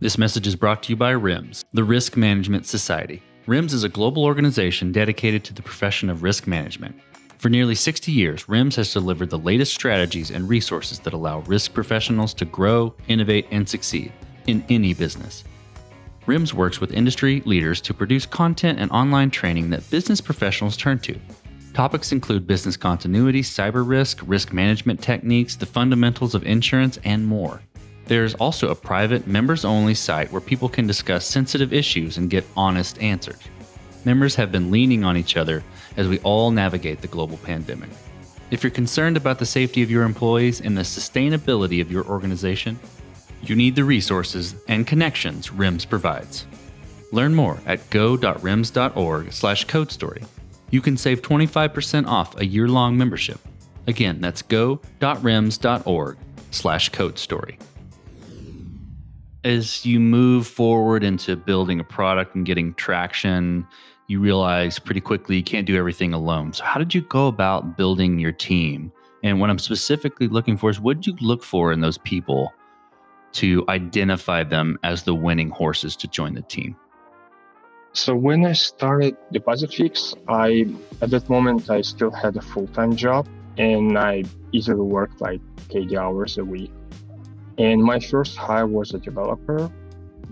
This 0.00 0.18
message 0.18 0.46
is 0.46 0.56
brought 0.56 0.82
to 0.84 0.90
you 0.90 0.96
by 0.96 1.14
RIMS, 1.14 1.64
the 1.72 1.84
Risk 1.84 2.16
Management 2.16 2.66
Society. 2.66 3.22
RIMS 3.46 3.74
is 3.74 3.84
a 3.84 3.90
global 3.90 4.24
organization 4.24 4.90
dedicated 4.90 5.44
to 5.44 5.52
the 5.52 5.60
profession 5.60 6.08
of 6.08 6.22
risk 6.22 6.46
management. 6.46 6.98
For 7.36 7.50
nearly 7.50 7.74
60 7.74 8.10
years, 8.10 8.48
RIMS 8.48 8.76
has 8.76 8.90
delivered 8.90 9.28
the 9.28 9.38
latest 9.38 9.74
strategies 9.74 10.30
and 10.30 10.48
resources 10.48 10.98
that 11.00 11.12
allow 11.12 11.40
risk 11.40 11.74
professionals 11.74 12.32
to 12.34 12.46
grow, 12.46 12.94
innovate, 13.06 13.46
and 13.50 13.68
succeed 13.68 14.10
in 14.46 14.64
any 14.70 14.94
business. 14.94 15.44
RIMS 16.24 16.54
works 16.54 16.80
with 16.80 16.94
industry 16.94 17.42
leaders 17.44 17.82
to 17.82 17.92
produce 17.92 18.24
content 18.24 18.80
and 18.80 18.90
online 18.90 19.30
training 19.30 19.68
that 19.68 19.90
business 19.90 20.22
professionals 20.22 20.74
turn 20.74 20.98
to. 21.00 21.20
Topics 21.74 22.12
include 22.12 22.46
business 22.46 22.78
continuity, 22.78 23.42
cyber 23.42 23.86
risk, 23.86 24.20
risk 24.24 24.54
management 24.54 25.02
techniques, 25.02 25.54
the 25.54 25.66
fundamentals 25.66 26.34
of 26.34 26.46
insurance, 26.46 26.98
and 27.04 27.26
more. 27.26 27.60
There's 28.06 28.34
also 28.34 28.68
a 28.68 28.74
private, 28.74 29.26
members 29.26 29.64
only 29.64 29.94
site 29.94 30.30
where 30.30 30.40
people 30.40 30.68
can 30.68 30.86
discuss 30.86 31.24
sensitive 31.24 31.72
issues 31.72 32.18
and 32.18 32.28
get 32.28 32.44
honest 32.56 33.00
answers. 33.00 33.40
Members 34.04 34.34
have 34.34 34.52
been 34.52 34.70
leaning 34.70 35.04
on 35.04 35.16
each 35.16 35.36
other 35.38 35.64
as 35.96 36.06
we 36.06 36.18
all 36.20 36.50
navigate 36.50 37.00
the 37.00 37.08
global 37.08 37.38
pandemic. 37.38 37.88
If 38.50 38.62
you're 38.62 38.70
concerned 38.70 39.16
about 39.16 39.38
the 39.38 39.46
safety 39.46 39.82
of 39.82 39.90
your 39.90 40.02
employees 40.02 40.60
and 40.60 40.76
the 40.76 40.82
sustainability 40.82 41.80
of 41.80 41.90
your 41.90 42.04
organization, 42.04 42.78
you 43.42 43.56
need 43.56 43.74
the 43.74 43.84
resources 43.84 44.54
and 44.68 44.86
connections 44.86 45.50
RIMS 45.50 45.86
provides. 45.88 46.46
Learn 47.10 47.34
more 47.34 47.58
at 47.64 47.88
go.rims.org 47.90 49.32
slash 49.32 49.64
code 49.64 49.90
story. 49.90 50.22
You 50.70 50.82
can 50.82 50.96
save 50.96 51.22
25% 51.22 52.06
off 52.06 52.38
a 52.38 52.44
year-long 52.44 52.98
membership. 52.98 53.38
Again, 53.86 54.20
that's 54.20 54.42
go.rims.org 54.42 56.18
slash 56.50 56.88
code 56.90 57.18
story 57.18 57.58
as 59.44 59.84
you 59.84 60.00
move 60.00 60.46
forward 60.46 61.04
into 61.04 61.36
building 61.36 61.78
a 61.78 61.84
product 61.84 62.34
and 62.34 62.46
getting 62.46 62.74
traction, 62.74 63.66
you 64.06 64.20
realize 64.20 64.78
pretty 64.78 65.00
quickly 65.00 65.36
you 65.36 65.42
can't 65.42 65.66
do 65.66 65.76
everything 65.76 66.12
alone. 66.12 66.52
So, 66.52 66.64
how 66.64 66.78
did 66.78 66.94
you 66.94 67.02
go 67.02 67.26
about 67.28 67.76
building 67.76 68.18
your 68.18 68.32
team? 68.32 68.90
And 69.22 69.40
what 69.40 69.50
I'm 69.50 69.58
specifically 69.58 70.28
looking 70.28 70.56
for 70.56 70.70
is 70.70 70.80
what 70.80 71.00
did 71.00 71.06
you 71.06 71.16
look 71.26 71.42
for 71.42 71.72
in 71.72 71.80
those 71.80 71.98
people 71.98 72.52
to 73.32 73.64
identify 73.68 74.44
them 74.44 74.78
as 74.82 75.02
the 75.02 75.14
winning 75.14 75.50
horses 75.50 75.96
to 75.96 76.08
join 76.08 76.34
the 76.34 76.42
team? 76.42 76.76
So 77.92 78.14
when 78.14 78.44
I 78.44 78.52
started 78.52 79.16
DepositFix, 79.32 80.14
I 80.28 80.66
at 81.00 81.10
that 81.10 81.28
moment 81.30 81.70
I 81.70 81.80
still 81.82 82.10
had 82.10 82.36
a 82.36 82.42
full-time 82.42 82.96
job 82.96 83.28
and 83.56 83.96
I 83.96 84.24
easily 84.52 84.80
worked 84.80 85.20
like 85.20 85.40
80 85.70 85.96
hours 85.96 86.38
a 86.38 86.44
week. 86.44 86.72
And 87.58 87.82
my 87.82 88.00
first 88.00 88.36
hire 88.36 88.66
was 88.66 88.94
a 88.94 88.98
developer. 88.98 89.70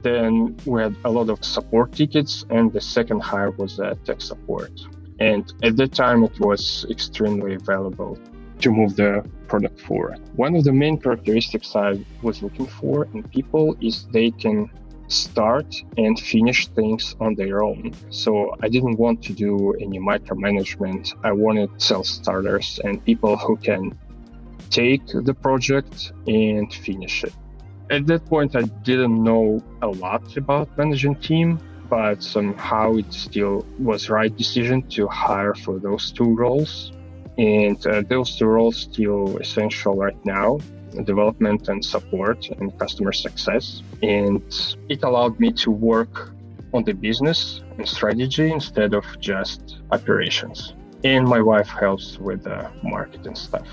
Then 0.02 0.56
we 0.66 0.82
had 0.82 0.96
a 1.04 1.10
lot 1.10 1.30
of 1.30 1.44
support 1.44 1.92
tickets, 1.92 2.44
and 2.50 2.72
the 2.72 2.80
second 2.80 3.20
hire 3.20 3.50
was 3.52 3.78
a 3.78 3.96
tech 4.04 4.20
support. 4.20 4.72
And 5.20 5.52
at 5.62 5.76
that 5.76 5.92
time, 5.92 6.24
it 6.24 6.38
was 6.40 6.84
extremely 6.90 7.56
valuable 7.56 8.18
to 8.60 8.70
move 8.70 8.96
the 8.96 9.24
product 9.46 9.80
forward. 9.80 10.18
One 10.36 10.56
of 10.56 10.64
the 10.64 10.72
main 10.72 10.98
characteristics 10.98 11.76
I 11.76 12.04
was 12.22 12.42
looking 12.42 12.66
for 12.66 13.06
in 13.12 13.22
people 13.24 13.76
is 13.80 14.06
they 14.12 14.30
can 14.30 14.70
start 15.08 15.74
and 15.98 16.18
finish 16.18 16.68
things 16.68 17.14
on 17.20 17.34
their 17.34 17.62
own. 17.62 17.92
So 18.10 18.54
I 18.62 18.68
didn't 18.68 18.96
want 18.98 19.22
to 19.24 19.32
do 19.32 19.74
any 19.74 19.98
micromanagement. 19.98 21.14
I 21.22 21.32
wanted 21.32 21.70
self 21.80 22.06
starters 22.06 22.80
and 22.82 23.04
people 23.04 23.36
who 23.36 23.56
can 23.56 23.98
take 24.72 25.06
the 25.06 25.34
project 25.34 26.12
and 26.26 26.72
finish 26.72 27.24
it. 27.24 27.34
At 27.90 28.06
that 28.06 28.24
point, 28.26 28.56
I 28.56 28.62
didn't 28.62 29.22
know 29.22 29.62
a 29.82 29.88
lot 29.88 30.36
about 30.36 30.76
managing 30.78 31.16
team, 31.16 31.60
but 31.90 32.22
somehow 32.22 32.94
it 32.94 33.12
still 33.12 33.66
was 33.78 34.08
right 34.08 34.34
decision 34.34 34.82
to 34.96 35.06
hire 35.06 35.54
for 35.54 35.78
those 35.78 36.10
two 36.10 36.34
roles. 36.34 36.92
And 37.38 37.78
uh, 37.86 38.02
those 38.08 38.36
two 38.36 38.46
roles 38.46 38.76
still 38.76 39.36
essential 39.38 39.94
right 39.94 40.22
now 40.24 40.58
development 41.04 41.68
and 41.68 41.84
support 41.84 42.48
and 42.50 42.78
customer 42.78 43.12
success. 43.12 43.82
And 44.02 44.42
it 44.88 45.02
allowed 45.02 45.40
me 45.40 45.52
to 45.52 45.70
work 45.70 46.32
on 46.74 46.84
the 46.84 46.92
business 46.92 47.62
and 47.78 47.88
strategy 47.88 48.50
instead 48.50 48.94
of 48.94 49.04
just 49.20 49.78
operations. 49.90 50.74
And 51.04 51.26
my 51.26 51.40
wife 51.40 51.68
helps 51.68 52.18
with 52.18 52.44
the 52.44 52.70
marketing 52.82 53.34
stuff. 53.34 53.66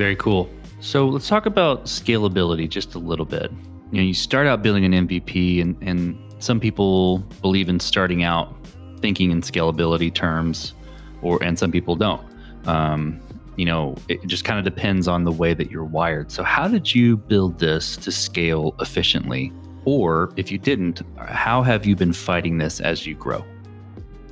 Very 0.00 0.16
cool. 0.16 0.48
So 0.80 1.06
let's 1.06 1.28
talk 1.28 1.44
about 1.44 1.84
scalability 1.84 2.66
just 2.66 2.94
a 2.94 2.98
little 2.98 3.26
bit. 3.26 3.52
You 3.92 3.98
know, 3.98 4.02
you 4.02 4.14
start 4.14 4.46
out 4.46 4.62
building 4.62 4.86
an 4.86 5.06
MVP, 5.06 5.60
and, 5.60 5.76
and 5.82 6.18
some 6.38 6.58
people 6.58 7.18
believe 7.42 7.68
in 7.68 7.78
starting 7.78 8.24
out 8.24 8.56
thinking 9.02 9.30
in 9.30 9.42
scalability 9.42 10.10
terms, 10.14 10.72
or 11.20 11.42
and 11.42 11.58
some 11.58 11.70
people 11.70 11.96
don't. 11.96 12.26
Um, 12.66 13.20
you 13.56 13.66
know, 13.66 13.94
it 14.08 14.26
just 14.26 14.42
kind 14.42 14.58
of 14.58 14.64
depends 14.64 15.06
on 15.06 15.24
the 15.24 15.32
way 15.32 15.52
that 15.52 15.70
you're 15.70 15.84
wired. 15.84 16.32
So, 16.32 16.44
how 16.44 16.66
did 16.66 16.94
you 16.94 17.18
build 17.18 17.58
this 17.58 17.98
to 17.98 18.10
scale 18.10 18.74
efficiently? 18.80 19.52
Or 19.84 20.32
if 20.36 20.50
you 20.50 20.56
didn't, 20.56 21.02
how 21.18 21.62
have 21.62 21.84
you 21.84 21.94
been 21.94 22.14
fighting 22.14 22.56
this 22.56 22.80
as 22.80 23.06
you 23.06 23.16
grow? 23.16 23.44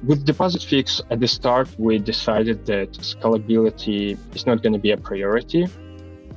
With 0.06 0.24
DepositFix 0.24 1.00
at 1.10 1.18
the 1.18 1.26
start, 1.26 1.68
we 1.76 1.98
decided 1.98 2.64
that 2.66 2.92
scalability 2.92 4.16
is 4.32 4.46
not 4.46 4.62
going 4.62 4.72
to 4.72 4.78
be 4.78 4.92
a 4.92 4.96
priority 4.96 5.66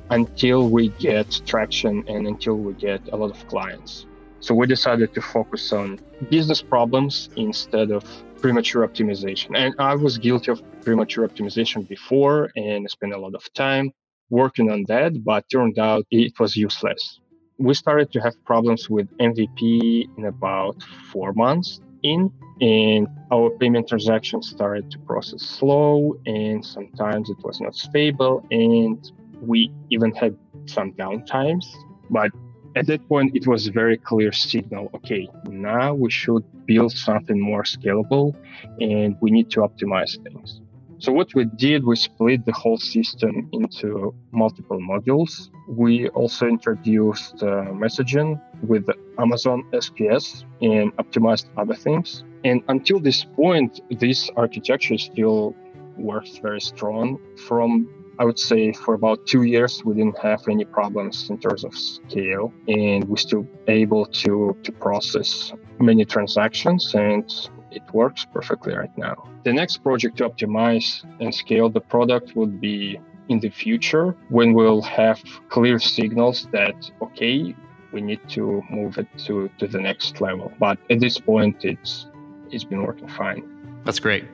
until 0.09 0.67
we 0.67 0.89
get 0.97 1.39
traction 1.45 2.03
and 2.07 2.25
until 2.25 2.55
we 2.55 2.73
get 2.73 3.01
a 3.13 3.15
lot 3.15 3.29
of 3.29 3.47
clients. 3.47 4.07
So 4.39 4.55
we 4.55 4.65
decided 4.65 5.13
to 5.13 5.21
focus 5.21 5.71
on 5.71 5.99
business 6.31 6.63
problems 6.63 7.29
instead 7.35 7.91
of 7.91 8.03
premature 8.41 8.85
optimization. 8.87 9.55
And 9.55 9.75
I 9.77 9.93
was 9.93 10.17
guilty 10.17 10.51
of 10.51 10.63
premature 10.81 11.27
optimization 11.27 11.87
before 11.87 12.49
and 12.55 12.89
spent 12.89 13.13
a 13.13 13.19
lot 13.19 13.35
of 13.35 13.53
time 13.53 13.91
working 14.31 14.71
on 14.71 14.85
that, 14.87 15.23
but 15.23 15.45
turned 15.51 15.77
out 15.77 16.03
it 16.09 16.39
was 16.39 16.55
useless. 16.55 17.19
We 17.59 17.75
started 17.75 18.11
to 18.13 18.21
have 18.21 18.33
problems 18.43 18.89
with 18.89 19.07
MVP 19.19 20.07
in 20.17 20.25
about 20.25 20.81
four 21.11 21.31
months 21.33 21.79
in 22.03 22.31
and 22.61 23.07
our 23.31 23.49
payment 23.49 23.87
transactions 23.87 24.49
started 24.49 24.89
to 24.91 24.99
process 24.99 25.41
slow 25.41 26.15
and 26.25 26.63
sometimes 26.65 27.29
it 27.29 27.37
was 27.43 27.59
not 27.59 27.75
stable 27.75 28.45
and 28.51 29.11
we 29.41 29.71
even 29.89 30.13
had 30.13 30.37
some 30.65 30.93
downtimes. 30.93 31.65
But 32.09 32.31
at 32.75 32.87
that 32.87 33.07
point 33.07 33.35
it 33.35 33.47
was 33.47 33.67
a 33.67 33.71
very 33.71 33.97
clear 33.97 34.31
signal 34.31 34.89
okay 34.95 35.27
now 35.49 35.93
we 35.93 36.09
should 36.09 36.43
build 36.65 36.91
something 36.91 37.39
more 37.39 37.63
scalable 37.63 38.33
and 38.79 39.15
we 39.21 39.29
need 39.29 39.49
to 39.51 39.59
optimize 39.59 40.21
things 40.23 40.61
so 41.03 41.11
what 41.11 41.29
we 41.35 41.43
did 41.67 41.79
we 41.83 41.95
split 41.95 42.45
the 42.45 42.55
whole 42.61 42.77
system 42.77 43.33
into 43.51 44.13
multiple 44.31 44.79
modules 44.79 45.49
we 45.67 45.93
also 46.09 46.47
introduced 46.47 47.35
uh, 47.43 47.71
messaging 47.83 48.29
with 48.71 48.85
Amazon 49.17 49.63
SQS 49.73 50.45
and 50.61 50.95
optimized 50.97 51.47
other 51.57 51.75
things 51.75 52.23
and 52.43 52.63
until 52.67 52.99
this 52.99 53.23
point, 53.23 53.81
this 53.99 54.29
architecture 54.35 54.97
still 54.97 55.55
works 55.97 56.37
very 56.37 56.61
strong. 56.61 57.19
From 57.47 57.87
I 58.19 58.25
would 58.25 58.39
say 58.39 58.71
for 58.73 58.93
about 58.93 59.25
two 59.25 59.43
years 59.43 59.83
we 59.85 59.93
didn't 59.95 60.17
have 60.19 60.47
any 60.47 60.65
problems 60.65 61.29
in 61.29 61.37
terms 61.39 61.63
of 61.63 61.75
scale, 61.75 62.53
and 62.67 63.07
we're 63.07 63.17
still 63.17 63.47
able 63.67 64.05
to 64.23 64.55
to 64.63 64.71
process 64.71 65.53
many 65.79 66.05
transactions 66.05 66.93
and 66.95 67.25
it 67.71 67.83
works 67.93 68.25
perfectly 68.25 68.75
right 68.75 68.95
now. 68.97 69.29
The 69.43 69.53
next 69.53 69.77
project 69.77 70.17
to 70.17 70.29
optimize 70.29 71.03
and 71.19 71.33
scale 71.33 71.69
the 71.69 71.81
product 71.81 72.35
would 72.35 72.59
be 72.59 72.99
in 73.29 73.39
the 73.39 73.49
future 73.49 74.15
when 74.29 74.53
we'll 74.53 74.81
have 74.81 75.21
clear 75.49 75.79
signals 75.79 76.47
that 76.51 76.91
okay 77.01 77.55
we 77.93 78.01
need 78.01 78.21
to 78.29 78.63
move 78.69 78.97
it 78.97 79.07
to, 79.17 79.49
to 79.57 79.67
the 79.67 79.79
next 79.79 80.21
level. 80.21 80.51
But 80.59 80.77
at 80.89 80.99
this 80.99 81.19
point 81.19 81.63
it's 81.63 82.07
it's 82.51 82.63
been 82.63 82.83
working 82.83 83.07
fine. 83.07 83.43
That's 83.85 83.99
great. 83.99 84.25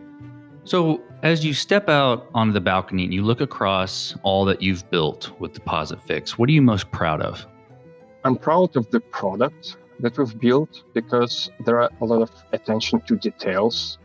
So 0.63 1.01
as 1.24 1.46
you 1.46 1.53
step 1.53 1.88
out 1.89 2.27
onto 2.34 2.53
the 2.53 2.62
balcony 2.62 3.03
and 3.03 3.13
you 3.13 3.24
look 3.24 3.41
across 3.41 4.15
all 4.24 4.46
that 4.46 4.62
you've 4.62 4.89
built 4.89 5.32
with 5.39 5.53
DepositFix 5.53 6.32
what 6.32 6.50
are 6.50 6.51
you 6.51 6.62
most 6.62 6.91
proud 6.91 7.22
of? 7.22 7.46
I'm 8.24 8.36
proud 8.36 8.75
of 8.75 8.89
the 8.91 9.00
product 9.00 9.77
that 10.00 10.18
we've 10.18 10.39
built 10.39 10.84
because 10.94 11.50
there 11.66 11.82
are 11.82 11.89
a 12.01 12.06
lot 12.06 12.22
of 12.22 12.32
attention 12.54 13.01
to 13.01 13.16
details 13.16 13.98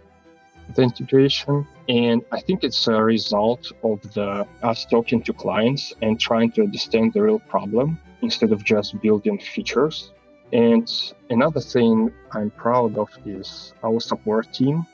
the 0.76 0.82
integration 0.82 1.66
and 1.88 2.22
i 2.30 2.40
think 2.40 2.62
it's 2.62 2.86
a 2.86 3.02
result 3.02 3.72
of 3.82 4.00
the 4.14 4.46
us 4.62 4.86
talking 4.86 5.20
to 5.22 5.32
clients 5.32 5.92
and 6.02 6.20
trying 6.20 6.50
to 6.52 6.62
understand 6.62 7.12
the 7.12 7.20
real 7.20 7.40
problem 7.40 7.98
instead 8.22 8.52
of 8.52 8.64
just 8.64 9.00
building 9.02 9.38
features. 9.38 10.12
And 10.52 10.88
another 11.30 11.60
thing 11.60 12.12
i'm 12.32 12.50
proud 12.50 12.96
of 12.96 13.10
is 13.26 13.74
our 13.84 14.00
support 14.00 14.52
team 14.52 14.86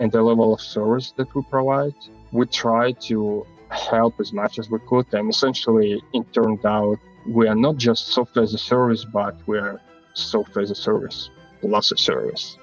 and 0.00 0.10
the 0.10 0.22
level 0.22 0.54
of 0.54 0.60
service 0.60 1.12
that 1.16 1.32
we 1.34 1.42
provide. 1.50 1.94
We 2.32 2.46
try 2.46 2.92
to 3.08 3.46
help 3.70 4.14
as 4.20 4.32
much 4.32 4.58
as 4.58 4.68
we 4.70 4.78
could. 4.88 5.06
And 5.14 5.30
essentially 5.30 6.02
it 6.12 6.32
turned 6.32 6.64
out 6.64 6.98
we 7.28 7.48
are 7.48 7.54
not 7.54 7.76
just 7.76 8.08
software 8.08 8.42
as 8.42 8.54
a 8.54 8.58
service 8.58 9.04
but 9.04 9.36
we're 9.46 9.80
software 10.14 10.62
as 10.62 10.70
a 10.70 10.74
service 10.74 11.30
plus 11.60 11.92
a 11.92 11.96
service 11.96 12.58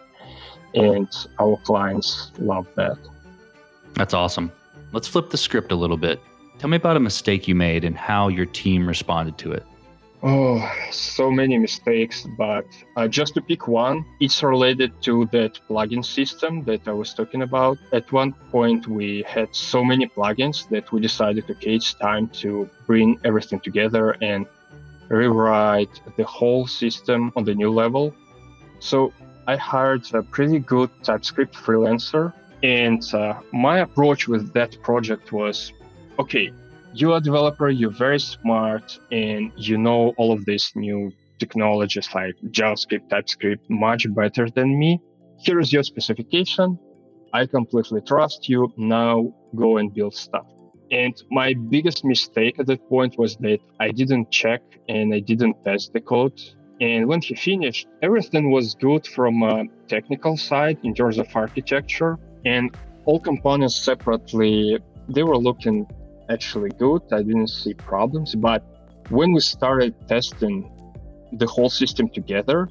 and 0.73 1.09
our 1.39 1.57
clients 1.57 2.31
love 2.39 2.67
that. 2.75 2.97
That's 3.93 4.13
awesome. 4.13 4.51
Let's 4.93 5.07
flip 5.07 5.29
the 5.29 5.37
script 5.37 5.71
a 5.71 5.75
little 5.75 5.97
bit. 5.97 6.21
Tell 6.59 6.69
me 6.69 6.77
about 6.77 6.97
a 6.97 6.99
mistake 6.99 7.47
you 7.47 7.55
made 7.55 7.83
and 7.83 7.97
how 7.97 8.27
your 8.27 8.45
team 8.45 8.87
responded 8.87 9.37
to 9.39 9.51
it. 9.51 9.65
Oh, 10.23 10.71
so 10.91 11.31
many 11.31 11.57
mistakes, 11.57 12.27
but 12.37 12.65
uh, 12.95 13.07
just 13.07 13.33
to 13.33 13.41
pick 13.41 13.67
one, 13.67 14.05
it's 14.19 14.43
related 14.43 14.93
to 15.01 15.25
that 15.31 15.59
plugin 15.67 16.05
system 16.05 16.63
that 16.65 16.87
I 16.87 16.91
was 16.91 17.15
talking 17.15 17.41
about. 17.41 17.79
At 17.91 18.11
one 18.11 18.33
point, 18.51 18.87
we 18.87 19.23
had 19.27 19.55
so 19.55 19.83
many 19.83 20.05
plugins 20.05 20.69
that 20.69 20.91
we 20.91 21.01
decided, 21.01 21.49
okay, 21.49 21.73
it's 21.73 21.95
time 21.95 22.27
to 22.43 22.69
bring 22.85 23.19
everything 23.23 23.61
together 23.61 24.15
and 24.21 24.45
rewrite 25.11 26.01
the 26.17 26.23
whole 26.23 26.65
system 26.67 27.31
on 27.35 27.43
the 27.43 27.53
new 27.53 27.71
level. 27.71 28.13
So 28.79 29.13
I 29.47 29.55
hired 29.57 30.03
a 30.13 30.23
pretty 30.23 30.59
good 30.59 30.89
TypeScript 31.03 31.55
freelancer. 31.55 32.33
And 32.63 33.03
uh, 33.13 33.39
my 33.51 33.79
approach 33.79 34.27
with 34.27 34.53
that 34.53 34.81
project 34.81 35.31
was 35.31 35.73
okay, 36.19 36.51
you're 36.93 37.17
a 37.17 37.21
developer, 37.21 37.69
you're 37.69 37.97
very 38.07 38.19
smart, 38.19 38.99
and 39.11 39.51
you 39.55 39.77
know 39.77 40.13
all 40.17 40.31
of 40.31 40.45
these 40.45 40.71
new 40.75 41.11
technologies 41.39 42.09
like 42.13 42.35
JavaScript, 42.57 43.09
TypeScript 43.09 43.69
much 43.69 44.05
better 44.13 44.49
than 44.49 44.77
me. 44.77 45.01
Here's 45.39 45.73
your 45.73 45.83
specification. 45.83 46.77
I 47.33 47.47
completely 47.47 48.01
trust 48.01 48.47
you. 48.47 48.71
Now 48.77 49.33
go 49.55 49.77
and 49.77 49.91
build 49.93 50.13
stuff. 50.13 50.45
And 50.91 51.15
my 51.31 51.53
biggest 51.53 52.03
mistake 52.03 52.59
at 52.59 52.67
that 52.67 52.87
point 52.89 53.17
was 53.17 53.37
that 53.37 53.59
I 53.79 53.91
didn't 53.91 54.29
check 54.29 54.61
and 54.89 55.13
I 55.13 55.19
didn't 55.19 55.63
test 55.63 55.93
the 55.93 56.01
code 56.01 56.39
and 56.81 57.07
when 57.07 57.21
he 57.21 57.35
finished, 57.35 57.87
everything 58.01 58.49
was 58.49 58.73
good 58.73 59.05
from 59.05 59.43
a 59.43 59.65
technical 59.87 60.35
side 60.35 60.79
in 60.83 60.95
terms 60.95 61.19
of 61.19 61.27
architecture, 61.35 62.17
and 62.43 62.75
all 63.05 63.19
components 63.19 63.75
separately, 63.75 64.79
they 65.07 65.21
were 65.21 65.37
looking 65.37 65.85
actually 66.27 66.71
good. 66.71 67.03
I 67.11 67.21
didn't 67.21 67.49
see 67.49 67.75
problems. 67.75 68.33
But 68.33 68.63
when 69.09 69.31
we 69.31 69.41
started 69.41 69.93
testing 70.07 70.71
the 71.33 71.45
whole 71.45 71.69
system 71.69 72.09
together, 72.09 72.67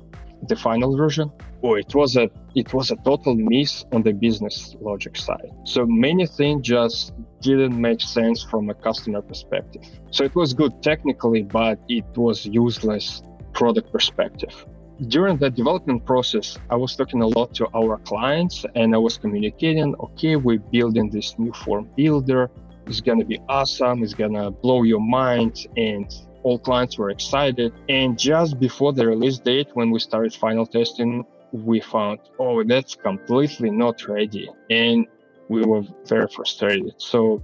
the 0.48 0.56
final 0.56 0.96
version, 0.96 1.30
oh, 1.62 1.74
it 1.74 1.94
was 1.94 2.16
a 2.16 2.30
it 2.54 2.72
was 2.72 2.90
a 2.90 2.96
total 2.96 3.34
miss 3.34 3.84
on 3.92 4.02
the 4.02 4.12
business 4.12 4.76
logic 4.80 5.16
side. 5.16 5.50
So 5.64 5.86
many 5.86 6.26
things 6.26 6.66
just 6.66 7.12
didn't 7.40 7.78
make 7.80 8.00
sense 8.00 8.42
from 8.42 8.70
a 8.70 8.74
customer 8.74 9.22
perspective. 9.22 9.82
So 10.10 10.24
it 10.24 10.34
was 10.34 10.54
good 10.54 10.82
technically, 10.82 11.42
but 11.42 11.78
it 11.88 12.06
was 12.16 12.46
useless 12.46 13.22
product 13.52 13.92
perspective. 13.92 14.66
During 15.08 15.38
the 15.38 15.50
development 15.50 16.04
process, 16.04 16.58
I 16.68 16.76
was 16.76 16.94
talking 16.94 17.22
a 17.22 17.26
lot 17.26 17.54
to 17.54 17.68
our 17.74 17.96
clients 17.98 18.66
and 18.74 18.94
I 18.94 18.98
was 18.98 19.16
communicating, 19.16 19.94
okay, 19.98 20.36
we're 20.36 20.58
building 20.58 21.08
this 21.08 21.38
new 21.38 21.52
form 21.52 21.88
builder. 21.96 22.50
It's 22.86 23.00
to 23.00 23.24
be 23.24 23.40
awesome. 23.48 24.02
It's 24.02 24.12
to 24.34 24.50
blow 24.50 24.82
your 24.82 25.00
mind. 25.00 25.66
And 25.76 26.12
all 26.42 26.58
clients 26.58 26.98
were 26.98 27.10
excited. 27.10 27.72
And 27.88 28.18
just 28.18 28.58
before 28.58 28.92
the 28.92 29.06
release 29.06 29.38
date, 29.38 29.68
when 29.74 29.90
we 29.90 29.98
started 29.98 30.34
final 30.34 30.66
testing, 30.66 31.24
we 31.52 31.80
found, 31.80 32.20
oh, 32.38 32.62
that's 32.64 32.94
completely 32.94 33.70
not 33.70 34.06
ready. 34.08 34.48
And 34.70 35.06
we 35.48 35.62
were 35.64 35.82
very 36.06 36.28
frustrated. 36.28 36.94
So 36.98 37.42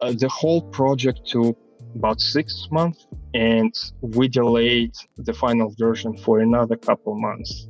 uh, 0.00 0.12
the 0.12 0.28
whole 0.28 0.62
project 0.62 1.26
took 1.26 1.56
about 1.94 2.20
six 2.20 2.68
months, 2.70 3.06
and 3.34 3.72
we 4.00 4.26
delayed 4.28 4.94
the 5.18 5.32
final 5.32 5.72
version 5.78 6.16
for 6.16 6.40
another 6.40 6.76
couple 6.76 7.14
months. 7.14 7.68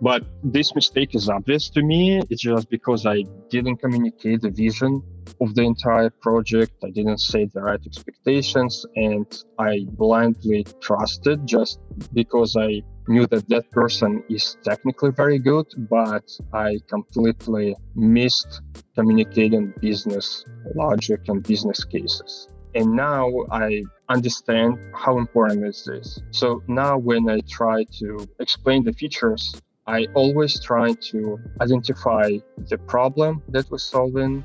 But 0.00 0.24
this 0.42 0.74
mistake 0.74 1.14
is 1.14 1.28
obvious 1.28 1.70
to 1.70 1.82
me. 1.82 2.20
It's 2.30 2.42
just 2.42 2.68
because 2.68 3.06
I 3.06 3.24
didn't 3.48 3.76
communicate 3.76 4.42
the 4.42 4.50
vision 4.50 5.02
of 5.40 5.54
the 5.54 5.62
entire 5.62 6.10
project. 6.10 6.72
I 6.84 6.90
didn't 6.90 7.18
set 7.18 7.52
the 7.52 7.62
right 7.62 7.80
expectations, 7.84 8.84
and 8.96 9.26
I 9.58 9.86
blindly 9.92 10.66
trusted 10.80 11.46
just 11.46 11.80
because 12.12 12.56
I 12.56 12.82
knew 13.08 13.26
that 13.28 13.48
that 13.48 13.70
person 13.70 14.22
is 14.28 14.56
technically 14.64 15.10
very 15.10 15.38
good, 15.38 15.66
but 15.90 16.24
I 16.52 16.78
completely 16.88 17.76
missed 17.94 18.62
communicating 18.94 19.72
business 19.80 20.44
logic 20.74 21.20
and 21.28 21.42
business 21.42 21.84
cases. 21.84 22.48
And 22.74 22.92
now 22.92 23.30
I 23.52 23.84
understand 24.08 24.78
how 24.94 25.18
important 25.18 25.66
is 25.66 25.84
this. 25.84 26.20
So 26.30 26.62
now 26.66 26.98
when 26.98 27.28
I 27.28 27.40
try 27.48 27.84
to 28.00 28.26
explain 28.40 28.84
the 28.84 28.92
features, 28.92 29.54
I 29.86 30.06
always 30.14 30.58
try 30.60 30.94
to 30.94 31.38
identify 31.60 32.38
the 32.70 32.78
problem 32.78 33.42
that 33.50 33.70
we're 33.70 33.76
solving, 33.76 34.42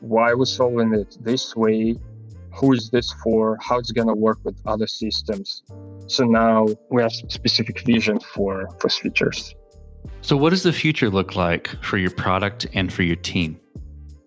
why 0.00 0.34
we're 0.34 0.44
solving 0.44 0.92
it 0.92 1.16
this 1.22 1.56
way, 1.56 1.96
who 2.52 2.74
is 2.74 2.90
this 2.90 3.10
for, 3.22 3.56
how 3.62 3.78
it's 3.78 3.92
going 3.92 4.08
to 4.08 4.14
work 4.14 4.40
with 4.44 4.60
other 4.66 4.86
systems. 4.86 5.62
So 6.06 6.24
now 6.24 6.66
we 6.90 7.00
have 7.00 7.12
specific 7.12 7.80
vision 7.86 8.20
for, 8.20 8.68
for 8.78 8.90
features. 8.90 9.54
So 10.20 10.36
what 10.36 10.50
does 10.50 10.64
the 10.64 10.72
future 10.72 11.08
look 11.08 11.34
like 11.34 11.68
for 11.82 11.96
your 11.96 12.10
product 12.10 12.66
and 12.74 12.92
for 12.92 13.04
your 13.04 13.16
team? 13.16 13.58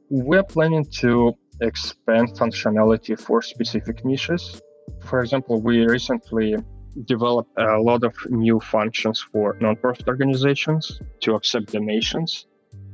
We're 0.10 0.44
planning 0.44 0.86
to 1.02 1.34
expand 1.62 2.30
functionality 2.30 3.20
for 3.20 3.44
specific 3.44 4.04
niches. 4.04 4.60
For 5.04 5.22
example, 5.22 5.62
we 5.62 5.86
recently 5.86 6.56
developed 7.06 7.52
a 7.58 7.80
lot 7.80 8.04
of 8.04 8.14
new 8.30 8.60
functions 8.60 9.26
for 9.32 9.56
nonprofit 9.56 10.08
organizations 10.08 11.00
to 11.22 11.36
accept 11.36 11.72
donations. 11.72 12.48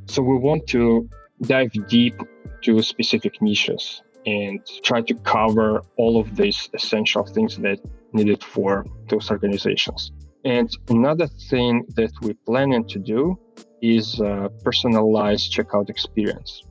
So 0.05 0.21
we 0.21 0.37
want 0.37 0.67
to 0.67 1.09
dive 1.41 1.71
deep 1.87 2.15
to 2.63 2.81
specific 2.81 3.41
niches 3.41 4.01
and 4.25 4.59
try 4.83 5.01
to 5.01 5.13
cover 5.15 5.83
all 5.97 6.19
of 6.19 6.35
these 6.35 6.69
essential 6.73 7.25
things 7.25 7.57
that 7.57 7.79
needed 8.13 8.43
for 8.43 8.85
those 9.09 9.29
organizations. 9.31 10.11
And 10.45 10.69
another 10.89 11.27
thing 11.27 11.85
that 11.95 12.11
we're 12.21 12.35
planning 12.45 12.85
to 12.87 12.99
do 12.99 13.37
is 13.81 14.19
a 14.19 14.49
personalized 14.63 15.53
checkout 15.53 15.89
experience. 15.89 16.63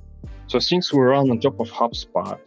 So 0.47 0.59
since 0.59 0.93
we 0.93 1.01
run 1.01 1.31
on 1.31 1.41
top 1.41 1.61
of 1.61 1.71
HubSpot 1.71 2.39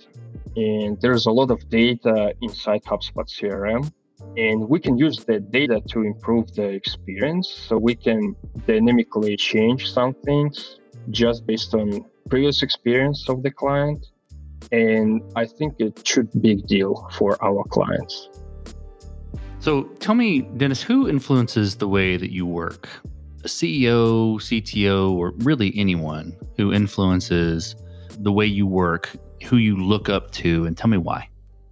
and 0.56 1.00
there's 1.02 1.26
a 1.26 1.32
lot 1.32 1.52
of 1.52 1.68
data 1.70 2.34
inside 2.42 2.84
HubSpot 2.84 3.28
CRM, 3.28 3.92
and 4.38 4.68
we 4.68 4.80
can 4.80 4.98
use 4.98 5.24
the 5.26 5.40
data 5.40 5.82
to 5.90 6.02
improve 6.02 6.54
the 6.56 6.68
experience. 6.68 7.50
So 7.50 7.78
we 7.78 7.96
can 7.96 8.36
dynamically 8.68 9.38
change 9.38 9.92
some 9.92 10.14
things 10.26 10.80
just 11.10 11.46
based 11.46 11.74
on 11.74 12.06
previous 12.30 12.64
experience 12.64 13.30
of 13.30 13.44
the 13.44 13.52
client. 13.52 14.06
And 14.72 15.22
I 15.36 15.46
think 15.46 15.76
it 15.80 16.06
should 16.06 16.32
be 16.32 16.38
a 16.38 16.56
big 16.56 16.68
deal 16.68 17.08
for 17.14 17.42
our 17.44 17.64
clients. 17.66 18.30
So 19.60 19.84
tell 20.00 20.16
me, 20.16 20.42
Dennis, 20.42 20.82
who 20.82 21.08
influences 21.08 21.76
the 21.76 21.88
way 21.88 22.18
that 22.18 22.32
you 22.32 22.46
work? 22.46 22.90
A 23.44 23.48
CEO, 23.48 24.36
CTO, 24.38 25.14
or 25.14 25.32
really 25.38 25.72
anyone 25.76 26.36
who 26.58 26.74
influences 26.74 27.76
the 28.20 28.32
way 28.32 28.46
you 28.46 28.68
work, 28.68 29.16
who 29.46 29.58
you 29.58 29.78
look 29.78 30.10
up 30.10 30.32
to, 30.32 30.66
and 30.66 30.78
tell 30.78 30.90
me 30.90 30.98
why. 30.98 31.30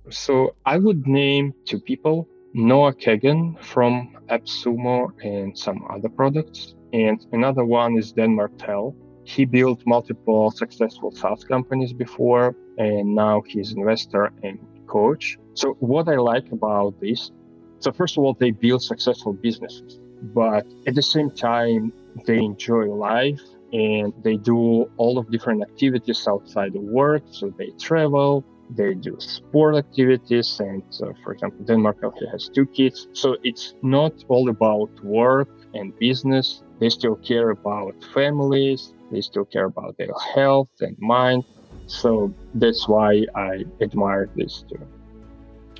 So 0.09 0.55
I 0.65 0.77
would 0.77 1.07
name 1.07 1.53
two 1.65 1.79
people 1.79 2.27
Noah 2.53 2.93
Kagan 2.93 3.59
from 3.63 4.15
AppSumo 4.29 5.11
and 5.23 5.57
some 5.57 5.83
other 5.89 6.09
products. 6.09 6.75
And 6.93 7.25
another 7.31 7.65
one 7.65 7.97
is 7.97 8.11
Dan 8.11 8.35
Martell. 8.35 8.95
He 9.23 9.45
built 9.45 9.81
multiple 9.87 10.51
successful 10.51 11.11
SaaS 11.11 11.43
companies 11.43 11.93
before, 11.93 12.55
and 12.77 13.15
now 13.15 13.41
he's 13.47 13.73
investor 13.73 14.31
and 14.43 14.59
coach. 14.85 15.37
So 15.55 15.73
what 15.79 16.07
I 16.07 16.17
like 16.17 16.51
about 16.51 16.99
this, 17.01 17.31
so 17.79 17.91
first 17.91 18.17
of 18.17 18.23
all, 18.23 18.35
they 18.35 18.51
build 18.51 18.83
successful 18.83 19.33
businesses, 19.33 19.99
but 20.21 20.65
at 20.85 20.93
the 20.93 21.01
same 21.01 21.31
time, 21.31 21.91
they 22.25 22.37
enjoy 22.37 22.85
life 22.85 23.41
and 23.71 24.13
they 24.23 24.37
do 24.37 24.89
all 24.97 25.17
of 25.17 25.31
different 25.31 25.63
activities 25.63 26.27
outside 26.27 26.75
of 26.75 26.83
work. 26.83 27.23
So 27.31 27.51
they 27.57 27.71
travel, 27.79 28.45
they 28.75 28.93
do 28.93 29.15
sport 29.19 29.75
activities, 29.75 30.59
and 30.59 30.83
uh, 31.01 31.13
for 31.23 31.33
example, 31.33 31.63
Dan 31.65 31.81
Martell 31.81 32.11
also 32.11 32.27
has 32.31 32.49
two 32.49 32.65
kids. 32.65 33.07
So 33.13 33.37
it's 33.43 33.73
not 33.81 34.13
all 34.27 34.49
about 34.49 34.89
work 35.03 35.49
and 35.73 35.97
business. 35.99 36.63
They 36.79 36.89
still 36.89 37.15
care 37.15 37.51
about 37.51 37.95
families. 38.13 38.93
They 39.11 39.21
still 39.21 39.45
care 39.45 39.65
about 39.65 39.97
their 39.97 40.13
health 40.33 40.69
and 40.81 40.97
mind. 40.99 41.43
So 41.87 42.33
that's 42.55 42.87
why 42.87 43.25
I 43.35 43.63
admire 43.81 44.29
this 44.35 44.63
too. 44.69 44.85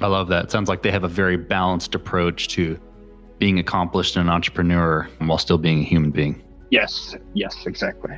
I 0.01 0.07
love 0.07 0.27
that. 0.29 0.45
It 0.45 0.51
sounds 0.51 0.69
like 0.69 0.81
they 0.81 0.91
have 0.91 1.03
a 1.03 1.09
very 1.09 1.37
balanced 1.37 1.95
approach 1.95 2.47
to 2.49 2.79
being 3.39 3.59
accomplished 3.59 4.15
and 4.15 4.27
an 4.27 4.33
entrepreneur 4.33 5.07
while 5.19 5.37
still 5.37 5.57
being 5.57 5.79
a 5.79 5.83
human 5.83 6.11
being. 6.11 6.41
Yes, 6.69 7.15
yes, 7.33 7.55
exactly. 7.65 8.15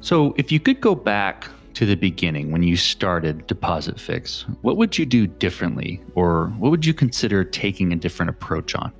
So, 0.00 0.34
if 0.38 0.50
you 0.50 0.60
could 0.60 0.80
go 0.80 0.94
back 0.94 1.48
to 1.74 1.86
the 1.86 1.94
beginning 1.94 2.50
when 2.50 2.62
you 2.62 2.76
started 2.76 3.46
DepositFix, 3.48 4.42
what 4.62 4.76
would 4.76 4.98
you 4.98 5.06
do 5.06 5.26
differently 5.26 6.00
or 6.14 6.48
what 6.58 6.70
would 6.70 6.84
you 6.84 6.94
consider 6.94 7.44
taking 7.44 7.92
a 7.92 7.96
different 7.96 8.30
approach 8.30 8.74
on? 8.74 8.92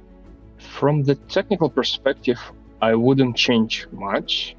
From 0.58 1.02
the 1.02 1.14
technical 1.14 1.68
perspective, 1.68 2.38
I 2.80 2.94
wouldn't 2.94 3.36
change 3.36 3.86
much 3.92 4.56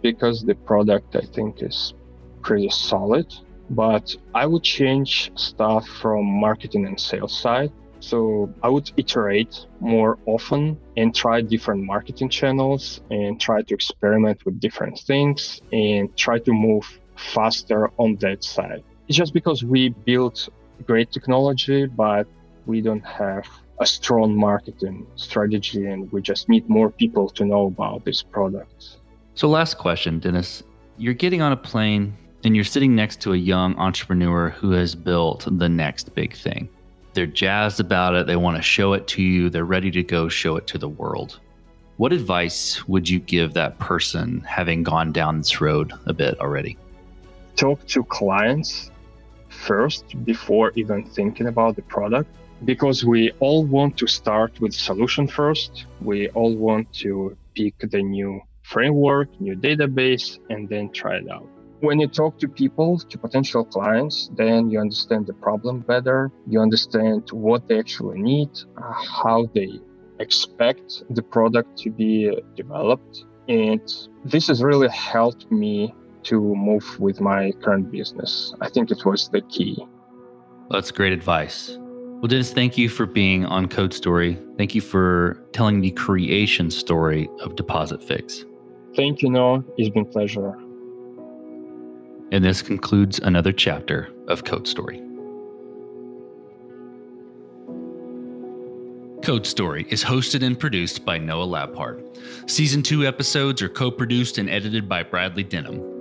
because 0.00 0.42
the 0.42 0.54
product 0.54 1.16
I 1.16 1.20
think 1.20 1.62
is 1.62 1.94
pretty 2.42 2.68
solid. 2.70 3.32
But 3.70 4.14
I 4.34 4.44
would 4.46 4.62
change 4.62 5.32
stuff 5.34 5.86
from 5.88 6.26
marketing 6.26 6.86
and 6.86 6.98
sales 7.00 7.38
side. 7.38 7.72
So 8.00 8.52
I 8.62 8.68
would 8.68 8.90
iterate 8.96 9.66
more 9.80 10.18
often 10.26 10.78
and 10.96 11.14
try 11.14 11.40
different 11.40 11.84
marketing 11.84 12.28
channels 12.28 13.00
and 13.10 13.40
try 13.40 13.62
to 13.62 13.74
experiment 13.74 14.44
with 14.44 14.58
different 14.58 14.98
things 14.98 15.60
and 15.72 16.14
try 16.16 16.40
to 16.40 16.52
move 16.52 17.00
faster 17.22 17.90
on 17.98 18.16
that 18.16 18.44
side. 18.44 18.82
It's 19.08 19.16
just 19.16 19.32
because 19.32 19.64
we 19.64 19.90
built 19.90 20.48
great 20.86 21.10
technology, 21.12 21.86
but 21.86 22.26
we 22.66 22.80
don't 22.80 23.04
have 23.04 23.46
a 23.80 23.86
strong 23.86 24.36
marketing 24.36 25.06
strategy 25.16 25.86
and 25.86 26.10
we 26.12 26.22
just 26.22 26.48
need 26.48 26.68
more 26.68 26.90
people 26.90 27.28
to 27.30 27.44
know 27.44 27.66
about 27.66 28.04
this 28.04 28.22
product. 28.22 28.98
So, 29.34 29.48
last 29.48 29.78
question, 29.78 30.18
Dennis. 30.18 30.62
You're 30.98 31.14
getting 31.14 31.40
on 31.40 31.52
a 31.52 31.56
plane 31.56 32.14
and 32.44 32.54
you're 32.54 32.64
sitting 32.64 32.94
next 32.94 33.20
to 33.22 33.32
a 33.32 33.36
young 33.36 33.76
entrepreneur 33.76 34.50
who 34.50 34.72
has 34.72 34.94
built 34.94 35.48
the 35.50 35.68
next 35.68 36.14
big 36.14 36.34
thing. 36.34 36.68
They're 37.14 37.26
jazzed 37.26 37.80
about 37.80 38.14
it, 38.14 38.26
they 38.26 38.36
want 38.36 38.56
to 38.56 38.62
show 38.62 38.92
it 38.92 39.06
to 39.08 39.22
you, 39.22 39.50
they're 39.50 39.64
ready 39.64 39.90
to 39.90 40.02
go 40.02 40.28
show 40.28 40.56
it 40.56 40.66
to 40.68 40.78
the 40.78 40.88
world. 40.88 41.40
What 41.96 42.12
advice 42.12 42.86
would 42.88 43.08
you 43.08 43.20
give 43.20 43.54
that 43.54 43.78
person 43.78 44.40
having 44.40 44.82
gone 44.82 45.12
down 45.12 45.38
this 45.38 45.60
road 45.60 45.92
a 46.06 46.12
bit 46.12 46.40
already? 46.40 46.76
Talk 47.56 47.86
to 47.88 48.04
clients 48.04 48.90
first 49.48 50.04
before 50.24 50.72
even 50.74 51.04
thinking 51.04 51.46
about 51.46 51.76
the 51.76 51.82
product 51.82 52.30
because 52.64 53.04
we 53.04 53.30
all 53.40 53.64
want 53.64 53.96
to 53.98 54.06
start 54.06 54.60
with 54.60 54.72
solution 54.72 55.26
first. 55.26 55.86
We 56.00 56.28
all 56.30 56.54
want 56.56 56.92
to 57.04 57.36
pick 57.54 57.78
the 57.78 58.02
new 58.02 58.40
framework, 58.62 59.28
new 59.40 59.56
database, 59.56 60.38
and 60.50 60.68
then 60.68 60.90
try 60.92 61.16
it 61.16 61.28
out 61.30 61.48
when 61.82 61.98
you 61.98 62.06
talk 62.06 62.38
to 62.38 62.48
people, 62.48 62.96
to 62.96 63.18
potential 63.18 63.64
clients, 63.64 64.30
then 64.36 64.70
you 64.70 64.78
understand 64.78 65.26
the 65.26 65.32
problem 65.34 65.80
better. 65.80 66.30
You 66.46 66.60
understand 66.60 67.28
what 67.32 67.66
they 67.66 67.78
actually 67.78 68.20
need, 68.20 68.50
how 68.78 69.50
they 69.52 69.80
expect 70.20 71.02
the 71.10 71.22
product 71.22 71.76
to 71.78 71.90
be 71.90 72.30
developed. 72.54 73.24
And 73.48 73.82
this 74.24 74.46
has 74.46 74.62
really 74.62 74.88
helped 74.90 75.50
me 75.50 75.92
to 76.24 76.40
move 76.54 76.98
with 77.00 77.20
my 77.20 77.52
current 77.62 77.90
business. 77.90 78.54
I 78.60 78.68
think 78.68 78.90
it 78.90 79.04
was 79.04 79.28
the 79.28 79.40
key. 79.42 79.84
That's 80.70 80.90
great 80.90 81.12
advice. 81.12 81.76
Well, 82.22 82.28
Dennis, 82.28 82.52
thank 82.52 82.78
you 82.78 82.88
for 82.88 83.04
being 83.04 83.44
on 83.44 83.66
Code 83.66 83.92
Story. 83.92 84.38
Thank 84.56 84.74
you 84.74 84.80
for 84.80 85.42
telling 85.52 85.80
the 85.80 85.90
creation 85.90 86.70
story 86.70 87.28
of 87.40 87.56
DepositFix. 87.56 88.44
Thank 88.94 89.22
you, 89.22 89.30
Noah. 89.30 89.64
It's 89.76 89.90
been 89.90 90.02
a 90.02 90.06
pleasure. 90.06 90.54
And 92.30 92.44
this 92.44 92.62
concludes 92.62 93.18
another 93.18 93.52
chapter 93.52 94.08
of 94.28 94.44
Code 94.44 94.68
Story. 94.68 95.02
Code 99.22 99.46
Story 99.46 99.86
is 99.88 100.02
hosted 100.02 100.44
and 100.44 100.58
produced 100.58 101.04
by 101.04 101.18
Noah 101.18 101.46
Labhart. 101.46 102.50
Season 102.50 102.82
2 102.82 103.06
episodes 103.06 103.62
are 103.62 103.68
co 103.68 103.90
produced 103.90 104.38
and 104.38 104.48
edited 104.48 104.88
by 104.88 105.02
Bradley 105.02 105.44
Denham. 105.44 105.91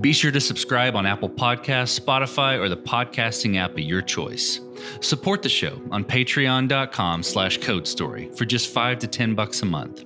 Be 0.00 0.12
sure 0.12 0.30
to 0.30 0.40
subscribe 0.40 0.96
on 0.96 1.06
Apple 1.06 1.30
Podcasts, 1.30 1.98
Spotify, 1.98 2.58
or 2.58 2.68
the 2.68 2.76
podcasting 2.76 3.56
app 3.56 3.72
of 3.72 3.80
your 3.80 4.02
choice. 4.02 4.60
Support 5.00 5.42
the 5.42 5.48
show 5.48 5.80
on 5.90 6.04
patreon.com 6.04 7.22
slash 7.22 7.58
code 7.58 7.86
story 7.86 8.30
for 8.34 8.44
just 8.44 8.72
5 8.72 8.98
to 9.00 9.06
10 9.06 9.34
bucks 9.34 9.62
a 9.62 9.66
month. 9.66 10.04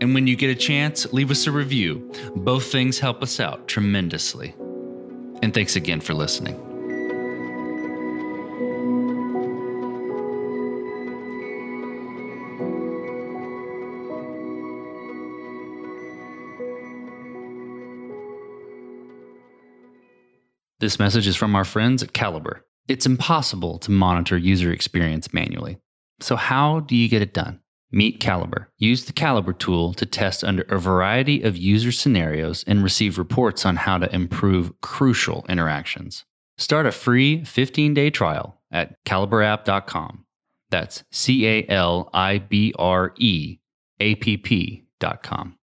And 0.00 0.14
when 0.14 0.26
you 0.26 0.36
get 0.36 0.50
a 0.50 0.54
chance, 0.54 1.12
leave 1.12 1.30
us 1.30 1.46
a 1.46 1.52
review. 1.52 2.10
Both 2.36 2.70
things 2.70 2.98
help 2.98 3.22
us 3.22 3.40
out 3.40 3.66
tremendously. 3.68 4.54
And 5.42 5.52
thanks 5.52 5.76
again 5.76 6.00
for 6.00 6.14
listening. 6.14 6.73
This 20.84 20.98
message 20.98 21.26
is 21.26 21.34
from 21.34 21.56
our 21.56 21.64
friends 21.64 22.02
at 22.02 22.12
Calibre. 22.12 22.60
It's 22.88 23.06
impossible 23.06 23.78
to 23.78 23.90
monitor 23.90 24.36
user 24.36 24.70
experience 24.70 25.32
manually. 25.32 25.78
So, 26.20 26.36
how 26.36 26.80
do 26.80 26.94
you 26.94 27.08
get 27.08 27.22
it 27.22 27.32
done? 27.32 27.60
Meet 27.90 28.20
Calibre. 28.20 28.68
Use 28.76 29.06
the 29.06 29.14
Calibre 29.14 29.54
tool 29.54 29.94
to 29.94 30.04
test 30.04 30.44
under 30.44 30.60
a 30.64 30.78
variety 30.78 31.40
of 31.40 31.56
user 31.56 31.90
scenarios 31.90 32.64
and 32.66 32.84
receive 32.84 33.16
reports 33.16 33.64
on 33.64 33.76
how 33.76 33.96
to 33.96 34.14
improve 34.14 34.78
crucial 34.82 35.46
interactions. 35.48 36.26
Start 36.58 36.84
a 36.84 36.92
free 36.92 37.44
15 37.44 37.94
day 37.94 38.10
trial 38.10 38.60
at 38.70 39.02
calibreapp.com. 39.06 40.26
That's 40.68 41.02
C 41.10 41.46
A 41.46 41.66
L 41.66 42.10
I 42.12 42.36
B 42.40 42.74
R 42.78 43.14
E 43.16 43.56
A 44.00 44.16
P 44.16 44.36
P.com. 44.36 45.56